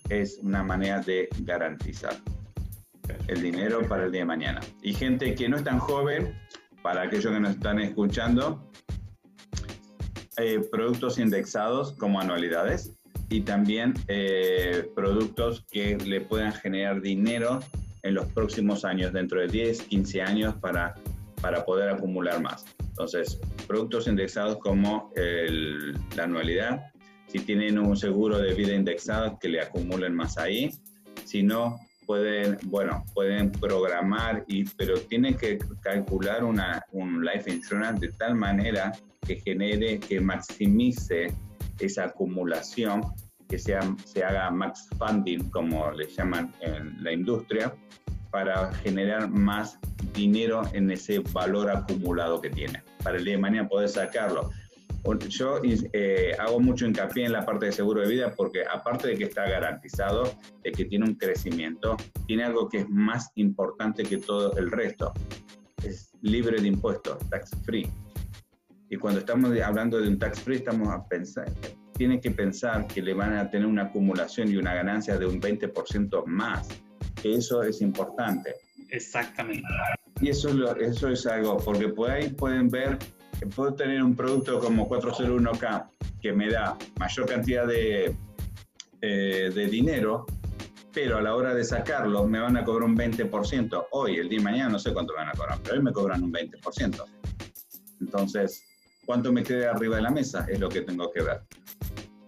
es 0.09 0.39
una 0.41 0.63
manera 0.63 1.01
de 1.01 1.29
garantizar 1.41 2.15
el 3.27 3.41
dinero 3.41 3.87
para 3.87 4.05
el 4.05 4.11
día 4.11 4.21
de 4.21 4.25
mañana. 4.25 4.59
Y 4.81 4.93
gente 4.93 5.35
que 5.35 5.47
no 5.47 5.57
es 5.57 5.63
tan 5.63 5.77
joven, 5.77 6.35
para 6.81 7.03
aquellos 7.03 7.31
que 7.31 7.39
nos 7.39 7.51
están 7.51 7.79
escuchando, 7.79 8.71
eh, 10.37 10.59
productos 10.71 11.19
indexados 11.19 11.91
como 11.93 12.19
anualidades 12.19 12.93
y 13.29 13.41
también 13.41 13.93
eh, 14.07 14.89
productos 14.95 15.63
que 15.71 15.95
le 15.97 16.21
puedan 16.21 16.53
generar 16.53 17.01
dinero 17.01 17.59
en 18.01 18.15
los 18.15 18.25
próximos 18.33 18.83
años, 18.83 19.13
dentro 19.13 19.39
de 19.41 19.47
10, 19.47 19.83
15 19.83 20.21
años, 20.23 20.55
para, 20.55 20.95
para 21.39 21.63
poder 21.63 21.89
acumular 21.89 22.41
más. 22.41 22.65
Entonces, 22.91 23.39
productos 23.67 24.07
indexados 24.07 24.57
como 24.57 25.11
la 25.15 26.23
anualidad, 26.23 26.91
si 27.27 27.39
tienen 27.39 27.79
un 27.79 27.95
seguro 27.95 28.37
de 28.37 28.53
vida 28.53 28.73
indexado, 28.73 29.39
que 29.39 29.47
le 29.47 29.61
acumulen 29.61 30.13
más 30.13 30.37
ahí. 30.37 30.69
Si 31.23 31.41
no, 31.41 31.79
pueden, 32.05 32.57
bueno, 32.63 33.05
pueden 33.13 33.51
programar, 33.51 34.43
y, 34.47 34.65
pero 34.65 34.99
tienen 34.99 35.35
que 35.35 35.57
calcular 35.81 36.43
una, 36.43 36.83
un 36.91 37.23
life 37.23 37.49
insurance 37.49 38.05
de 38.05 38.11
tal 38.13 38.35
manera 38.35 38.91
que 39.25 39.37
genere, 39.37 39.99
que 39.99 40.19
maximice 40.19 41.33
esa 41.79 42.05
acumulación, 42.05 43.01
que 43.47 43.57
sea, 43.57 43.79
se 44.03 44.23
haga 44.23 44.51
max 44.51 44.89
funding, 44.97 45.49
como 45.51 45.89
le 45.91 46.07
llaman 46.07 46.53
en 46.59 47.01
la 47.01 47.13
industria, 47.13 47.73
para 48.31 48.73
generar 48.75 49.29
más 49.29 49.77
dinero 50.13 50.63
en 50.73 50.89
ese 50.89 51.19
valor 51.31 51.69
acumulado 51.69 52.41
que 52.41 52.49
tiene. 52.49 52.83
Para 53.03 53.17
el 53.17 53.25
día 53.25 53.35
de 53.35 53.41
mañana 53.41 53.67
poder 53.67 53.89
sacarlo. 53.89 54.49
Yo 55.29 55.59
eh, 55.63 56.35
hago 56.37 56.59
mucho 56.59 56.85
hincapié 56.85 57.25
en 57.25 57.31
la 57.31 57.43
parte 57.43 57.67
de 57.67 57.71
seguro 57.71 58.01
de 58.01 58.07
vida 58.07 58.33
porque 58.35 58.63
aparte 58.71 59.07
de 59.07 59.17
que 59.17 59.23
está 59.23 59.49
garantizado, 59.49 60.35
de 60.63 60.71
que 60.71 60.85
tiene 60.85 61.05
un 61.05 61.15
crecimiento, 61.15 61.97
tiene 62.27 62.43
algo 62.43 62.69
que 62.69 62.79
es 62.79 62.89
más 62.89 63.31
importante 63.35 64.03
que 64.03 64.17
todo 64.17 64.55
el 64.57 64.69
resto. 64.69 65.11
Es 65.83 66.11
libre 66.21 66.61
de 66.61 66.67
impuestos, 66.67 67.17
tax 67.29 67.49
free. 67.63 67.91
Y 68.89 68.97
cuando 68.97 69.21
estamos 69.21 69.51
hablando 69.59 69.99
de 69.99 70.07
un 70.07 70.19
tax 70.19 70.41
free, 70.41 70.57
estamos 70.57 70.89
a 70.89 71.07
pensar, 71.07 71.51
tiene 71.97 72.19
que 72.19 72.29
pensar 72.29 72.87
que 72.87 73.01
le 73.01 73.13
van 73.13 73.33
a 73.33 73.49
tener 73.49 73.67
una 73.67 73.83
acumulación 73.83 74.49
y 74.49 74.57
una 74.57 74.73
ganancia 74.75 75.17
de 75.17 75.25
un 75.25 75.41
20% 75.41 76.25
más. 76.25 76.67
Eso 77.23 77.63
es 77.63 77.81
importante. 77.81 78.55
Exactamente. 78.89 79.67
Y 80.21 80.29
eso, 80.29 80.49
eso 80.75 81.09
es 81.09 81.25
algo, 81.25 81.57
porque 81.57 81.89
por 81.89 82.11
ahí 82.11 82.29
pueden 82.29 82.69
ver 82.69 82.97
puedo 83.47 83.73
tener 83.73 84.03
un 84.03 84.15
producto 84.15 84.59
como 84.59 84.87
401k 84.89 85.89
que 86.21 86.33
me 86.33 86.49
da 86.49 86.77
mayor 86.99 87.27
cantidad 87.27 87.65
de, 87.67 88.15
eh, 89.01 89.51
de 89.53 89.65
dinero, 89.67 90.25
pero 90.93 91.17
a 91.17 91.21
la 91.21 91.35
hora 91.35 91.53
de 91.53 91.63
sacarlo 91.63 92.25
me 92.25 92.39
van 92.39 92.57
a 92.57 92.63
cobrar 92.63 92.87
un 92.87 92.95
20%. 92.95 93.87
Hoy, 93.91 94.17
el 94.17 94.29
día 94.29 94.39
de 94.39 94.43
mañana, 94.43 94.69
no 94.69 94.79
sé 94.79 94.93
cuánto 94.93 95.13
me 95.13 95.19
van 95.19 95.29
a 95.29 95.33
cobrar, 95.33 95.59
pero 95.63 95.75
hoy 95.75 95.81
me 95.81 95.91
cobran 95.91 96.23
un 96.23 96.31
20%. 96.31 97.03
Entonces, 97.99 98.63
¿cuánto 99.05 99.31
me 99.31 99.43
queda 99.43 99.71
arriba 99.71 99.95
de 99.95 100.03
la 100.03 100.11
mesa? 100.11 100.45
Es 100.49 100.59
lo 100.59 100.69
que 100.69 100.81
tengo 100.81 101.11
que 101.11 101.21
ver. 101.21 101.41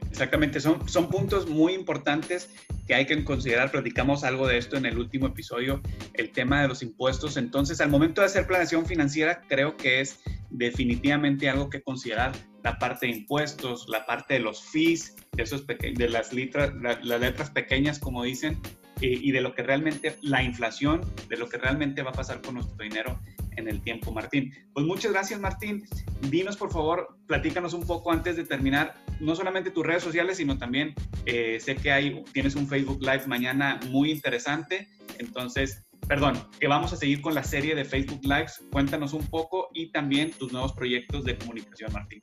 Exactamente, 0.10 0.60
son, 0.60 0.88
son 0.88 1.10
puntos 1.10 1.47
muy 1.47 1.73
importantes 1.73 2.49
que 2.88 2.96
hay 2.96 3.06
que 3.06 3.24
considerar. 3.24 3.72
Platicamos 3.72 4.24
algo 4.24 4.48
de 4.48 4.58
esto 4.58 4.78
en 4.78 4.86
el 4.86 4.98
último 4.98 5.28
episodio, 5.28 5.82
el 6.13 6.32
tema 6.32 6.62
de 6.62 6.67
los 6.67 6.84
impuestos. 6.84 7.38
Entonces, 7.38 7.82
al 7.82 7.89
momento 7.89 8.22
de 8.22 8.28
hacer 8.28 8.48
planeación 8.48 8.86
financiera, 8.86 9.41
creo 9.48 9.78
que 9.78 10.02
es 10.02 10.22
definitivamente 10.50 11.50
algo 11.50 11.69
que 11.69 11.82
considerar 11.82 12.32
la 12.63 12.78
parte 12.80 13.08
de 13.08 13.13
impuestos, 13.13 13.88
la 13.89 14.06
parte 14.06 14.36
de 14.36 14.39
los 14.39 14.63
fees, 14.63 15.15
de, 15.34 15.43
esos 15.43 15.65
de 15.67 16.10
las, 16.10 16.32
letras, 16.34 16.72
las 16.82 17.19
letras 17.19 17.50
pequeñas, 17.50 18.00
como 18.00 18.24
dicen, 18.24 18.60
y, 19.02 19.28
y 19.28 19.32
de 19.32 19.41
lo 19.41 19.54
que 19.54 19.63
realmente, 19.63 20.15
la 20.22 20.43
inflación, 20.43 21.02
de 21.28 21.38
lo 21.38 21.50
que 21.50 21.58
realmente 21.58 22.04
va 22.04 22.12
a 22.12 22.13
pasar 22.13 22.41
con 22.41 22.56
nuestro 22.56 22.78
dinero 22.82 23.19
en 23.57 23.67
el 23.67 23.81
tiempo, 23.81 24.11
Martín. 24.11 24.53
Pues 24.73 24.85
muchas 24.85 25.11
gracias, 25.11 25.39
Martín. 25.39 25.83
Dinos, 26.29 26.57
por 26.57 26.71
favor, 26.71 27.17
platícanos 27.27 27.73
un 27.73 27.85
poco 27.85 28.11
antes 28.11 28.35
de 28.35 28.43
terminar, 28.43 28.95
no 29.19 29.35
solamente 29.35 29.71
tus 29.71 29.85
redes 29.85 30.03
sociales, 30.03 30.37
sino 30.37 30.57
también 30.57 30.93
eh, 31.25 31.59
sé 31.59 31.75
que 31.75 31.91
hay, 31.91 32.23
tienes 32.33 32.55
un 32.55 32.67
Facebook 32.67 33.01
Live 33.01 33.27
mañana 33.27 33.79
muy 33.89 34.11
interesante. 34.11 34.87
Entonces, 35.19 35.85
perdón, 36.07 36.35
que 36.59 36.67
vamos 36.67 36.93
a 36.93 36.95
seguir 36.95 37.21
con 37.21 37.33
la 37.33 37.43
serie 37.43 37.75
de 37.75 37.85
Facebook 37.85 38.21
Lives. 38.23 38.63
Cuéntanos 38.71 39.13
un 39.13 39.25
poco 39.27 39.69
y 39.73 39.91
también 39.91 40.31
tus 40.31 40.51
nuevos 40.51 40.73
proyectos 40.73 41.23
de 41.25 41.37
comunicación, 41.37 41.91
Martín. 41.93 42.21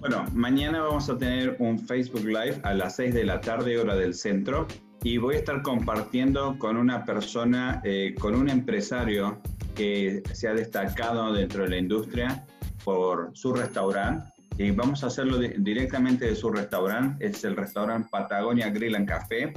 Bueno, 0.00 0.24
mañana 0.32 0.80
vamos 0.80 1.10
a 1.10 1.18
tener 1.18 1.56
un 1.58 1.78
Facebook 1.78 2.24
Live 2.24 2.60
a 2.62 2.72
las 2.72 2.96
6 2.96 3.12
de 3.12 3.24
la 3.24 3.40
tarde, 3.42 3.78
hora 3.78 3.94
del 3.94 4.14
centro, 4.14 4.66
y 5.02 5.18
voy 5.18 5.34
a 5.34 5.38
estar 5.38 5.60
compartiendo 5.60 6.58
con 6.58 6.78
una 6.78 7.04
persona, 7.04 7.82
eh, 7.84 8.14
con 8.18 8.34
un 8.34 8.48
empresario 8.48 9.40
que 9.80 10.22
se 10.34 10.46
ha 10.46 10.52
destacado 10.52 11.32
dentro 11.32 11.62
de 11.62 11.70
la 11.70 11.78
industria 11.78 12.44
por 12.84 13.30
su 13.32 13.54
restaurante 13.54 14.30
y 14.58 14.72
vamos 14.72 15.02
a 15.02 15.06
hacerlo 15.06 15.38
directamente 15.38 16.26
de 16.26 16.36
su 16.36 16.50
restaurante. 16.50 17.26
Es 17.26 17.44
el 17.44 17.56
restaurante 17.56 18.06
Patagonia 18.10 18.68
Grill 18.68 18.94
and 18.94 19.08
Café 19.08 19.54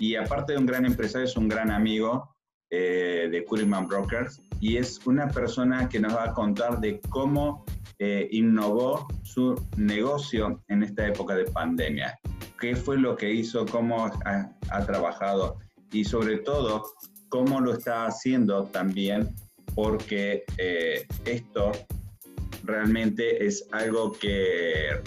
y 0.00 0.16
aparte 0.16 0.54
de 0.54 0.58
un 0.58 0.66
gran 0.66 0.86
empresario 0.86 1.24
es 1.24 1.36
un 1.36 1.48
gran 1.48 1.70
amigo 1.70 2.34
eh, 2.68 3.28
de 3.30 3.44
Kuriman 3.44 3.86
Brokers 3.86 4.42
y 4.58 4.76
es 4.76 5.06
una 5.06 5.28
persona 5.28 5.88
que 5.88 6.00
nos 6.00 6.16
va 6.16 6.24
a 6.24 6.32
contar 6.32 6.80
de 6.80 6.98
cómo 7.08 7.64
eh, 8.00 8.26
innovó 8.32 9.06
su 9.22 9.54
negocio 9.76 10.64
en 10.66 10.82
esta 10.82 11.06
época 11.06 11.36
de 11.36 11.44
pandemia. 11.44 12.18
¿Qué 12.58 12.74
fue 12.74 12.98
lo 12.98 13.14
que 13.14 13.32
hizo? 13.32 13.64
¿Cómo 13.66 14.06
ha, 14.06 14.50
ha 14.70 14.84
trabajado? 14.84 15.58
Y 15.92 16.04
sobre 16.04 16.38
todo, 16.38 16.82
cómo 17.28 17.60
lo 17.60 17.74
está 17.74 18.06
haciendo 18.06 18.64
también 18.64 19.32
porque 19.74 20.44
eh, 20.58 21.06
esto 21.24 21.72
realmente 22.64 23.44
es 23.44 23.66
algo 23.72 24.12
que 24.12 25.00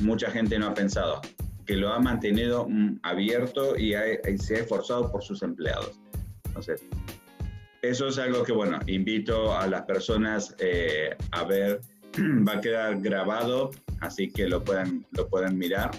mucha 0.00 0.30
gente 0.30 0.58
no 0.58 0.68
ha 0.68 0.74
pensado, 0.74 1.20
que 1.66 1.76
lo 1.76 1.92
ha 1.92 1.98
mantenido 1.98 2.66
mm, 2.68 3.00
abierto 3.02 3.76
y, 3.76 3.92
se 4.38 4.56
ha 4.56 4.58
esforzado 4.60 5.10
por 5.10 5.22
sus 5.22 5.42
empleados. 5.42 6.00
Entonces, 6.46 6.82
eso 7.82 8.08
es 8.08 8.18
algo 8.18 8.42
que, 8.44 8.52
bueno, 8.52 8.78
invito 8.86 9.56
a 9.56 9.66
las 9.66 9.82
personas 9.82 10.54
eh, 10.58 11.16
a 11.32 11.44
ver, 11.44 11.80
va 12.48 12.54
a 12.54 12.60
quedar 12.60 13.00
grabado, 13.00 13.70
así 14.00 14.30
que 14.30 14.48
lo 14.48 14.62
pueden, 14.62 15.06
lo 15.12 15.28
pueden 15.28 15.58
mirar. 15.58 15.90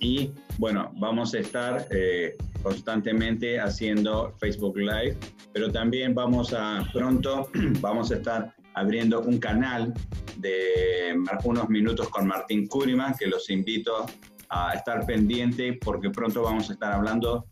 Y 0.00 0.32
bueno, 0.58 0.92
vamos 0.96 1.34
a 1.34 1.38
estar 1.38 1.86
eh, 1.90 2.36
constantemente 2.62 3.60
haciendo 3.60 4.34
Facebook 4.38 4.76
Live, 4.76 5.16
pero 5.52 5.70
también 5.70 6.14
vamos 6.14 6.54
a 6.54 6.88
pronto, 6.92 7.48
vamos 7.80 8.10
a 8.10 8.16
estar 8.16 8.54
abriendo 8.74 9.20
un 9.20 9.38
canal 9.38 9.92
de 10.38 11.14
unos 11.44 11.68
minutos 11.68 12.08
con 12.08 12.26
Martín 12.26 12.66
Curima, 12.66 13.14
que 13.18 13.26
los 13.26 13.50
invito 13.50 14.06
a 14.48 14.74
estar 14.74 15.04
pendiente 15.06 15.78
porque 15.84 16.10
pronto 16.10 16.42
vamos 16.42 16.70
a 16.70 16.74
estar 16.74 16.92
hablando 16.92 17.46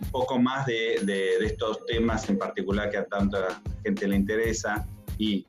un 0.00 0.10
poco 0.10 0.38
más 0.38 0.66
de, 0.66 0.98
de, 1.02 1.38
de 1.38 1.46
estos 1.46 1.84
temas 1.86 2.28
en 2.28 2.38
particular 2.38 2.90
que 2.90 2.98
a 2.98 3.06
tanta 3.06 3.62
gente 3.84 4.08
le 4.08 4.16
interesa 4.16 4.86
y 5.18 5.46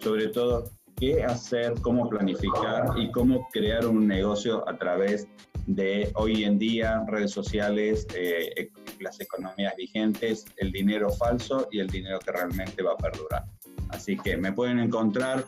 sobre 0.00 0.28
todo 0.28 0.70
qué 0.96 1.22
hacer, 1.24 1.74
cómo 1.82 2.08
planificar 2.08 2.98
y 2.98 3.10
cómo 3.10 3.48
crear 3.52 3.86
un 3.86 4.06
negocio 4.06 4.66
a 4.68 4.76
través 4.76 5.28
de 5.66 6.10
hoy 6.14 6.44
en 6.44 6.58
día, 6.58 7.04
redes 7.08 7.32
sociales, 7.32 8.06
eh, 8.14 8.70
las 9.00 9.20
economías 9.20 9.74
vigentes, 9.76 10.44
el 10.58 10.72
dinero 10.72 11.10
falso 11.10 11.68
y 11.72 11.80
el 11.80 11.88
dinero 11.88 12.18
que 12.20 12.32
realmente 12.32 12.82
va 12.82 12.92
a 12.92 12.96
perdurar. 12.96 13.44
Así 13.88 14.16
que 14.16 14.36
me 14.36 14.52
pueden 14.52 14.78
encontrar 14.78 15.44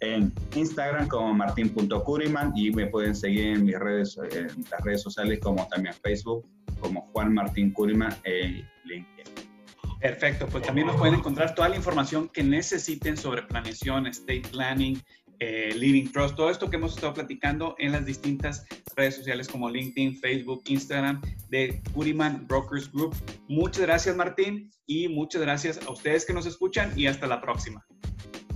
en 0.00 0.32
Instagram 0.56 1.08
como 1.08 1.32
martin.curiman 1.32 2.52
y 2.56 2.70
me 2.70 2.86
pueden 2.86 3.14
seguir 3.14 3.46
en 3.56 3.64
mis 3.64 3.78
redes, 3.78 4.18
en 4.32 4.64
las 4.70 4.80
redes 4.82 5.02
sociales 5.02 5.38
como 5.40 5.66
también 5.68 5.94
Facebook 6.02 6.46
como 6.80 7.02
Juan 7.12 7.32
Martín 7.32 7.72
Curiman 7.72 8.14
e 8.24 8.64
LinkedIn. 8.84 9.52
Perfecto, 10.00 10.48
pues 10.48 10.64
también 10.64 10.88
nos 10.88 10.96
pueden 10.96 11.14
encontrar 11.14 11.54
toda 11.54 11.68
la 11.68 11.76
información 11.76 12.28
que 12.28 12.42
necesiten 12.42 13.16
sobre 13.16 13.42
planeación, 13.42 14.08
estate 14.08 14.42
planning, 14.50 15.00
eh, 15.40 15.74
Living 15.76 16.10
Trust, 16.12 16.36
todo 16.36 16.50
esto 16.50 16.70
que 16.70 16.76
hemos 16.76 16.94
estado 16.94 17.14
platicando 17.14 17.74
en 17.78 17.92
las 17.92 18.06
distintas 18.06 18.64
redes 18.96 19.16
sociales 19.16 19.48
como 19.48 19.68
LinkedIn, 19.68 20.18
Facebook, 20.18 20.62
Instagram 20.66 21.20
de 21.48 21.82
Curiman 21.92 22.46
Brokers 22.46 22.90
Group. 22.92 23.14
Muchas 23.48 23.82
gracias 23.82 24.16
Martín 24.16 24.70
y 24.86 25.08
muchas 25.08 25.42
gracias 25.42 25.80
a 25.86 25.90
ustedes 25.90 26.24
que 26.24 26.32
nos 26.32 26.46
escuchan 26.46 26.92
y 26.96 27.06
hasta 27.06 27.26
la 27.26 27.40
próxima. 27.40 27.84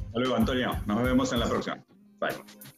Hasta 0.06 0.18
luego 0.18 0.36
Antonio, 0.36 0.80
nos 0.86 1.02
vemos 1.02 1.32
en 1.32 1.40
la 1.40 1.48
próxima. 1.48 1.84
Bye. 2.20 2.75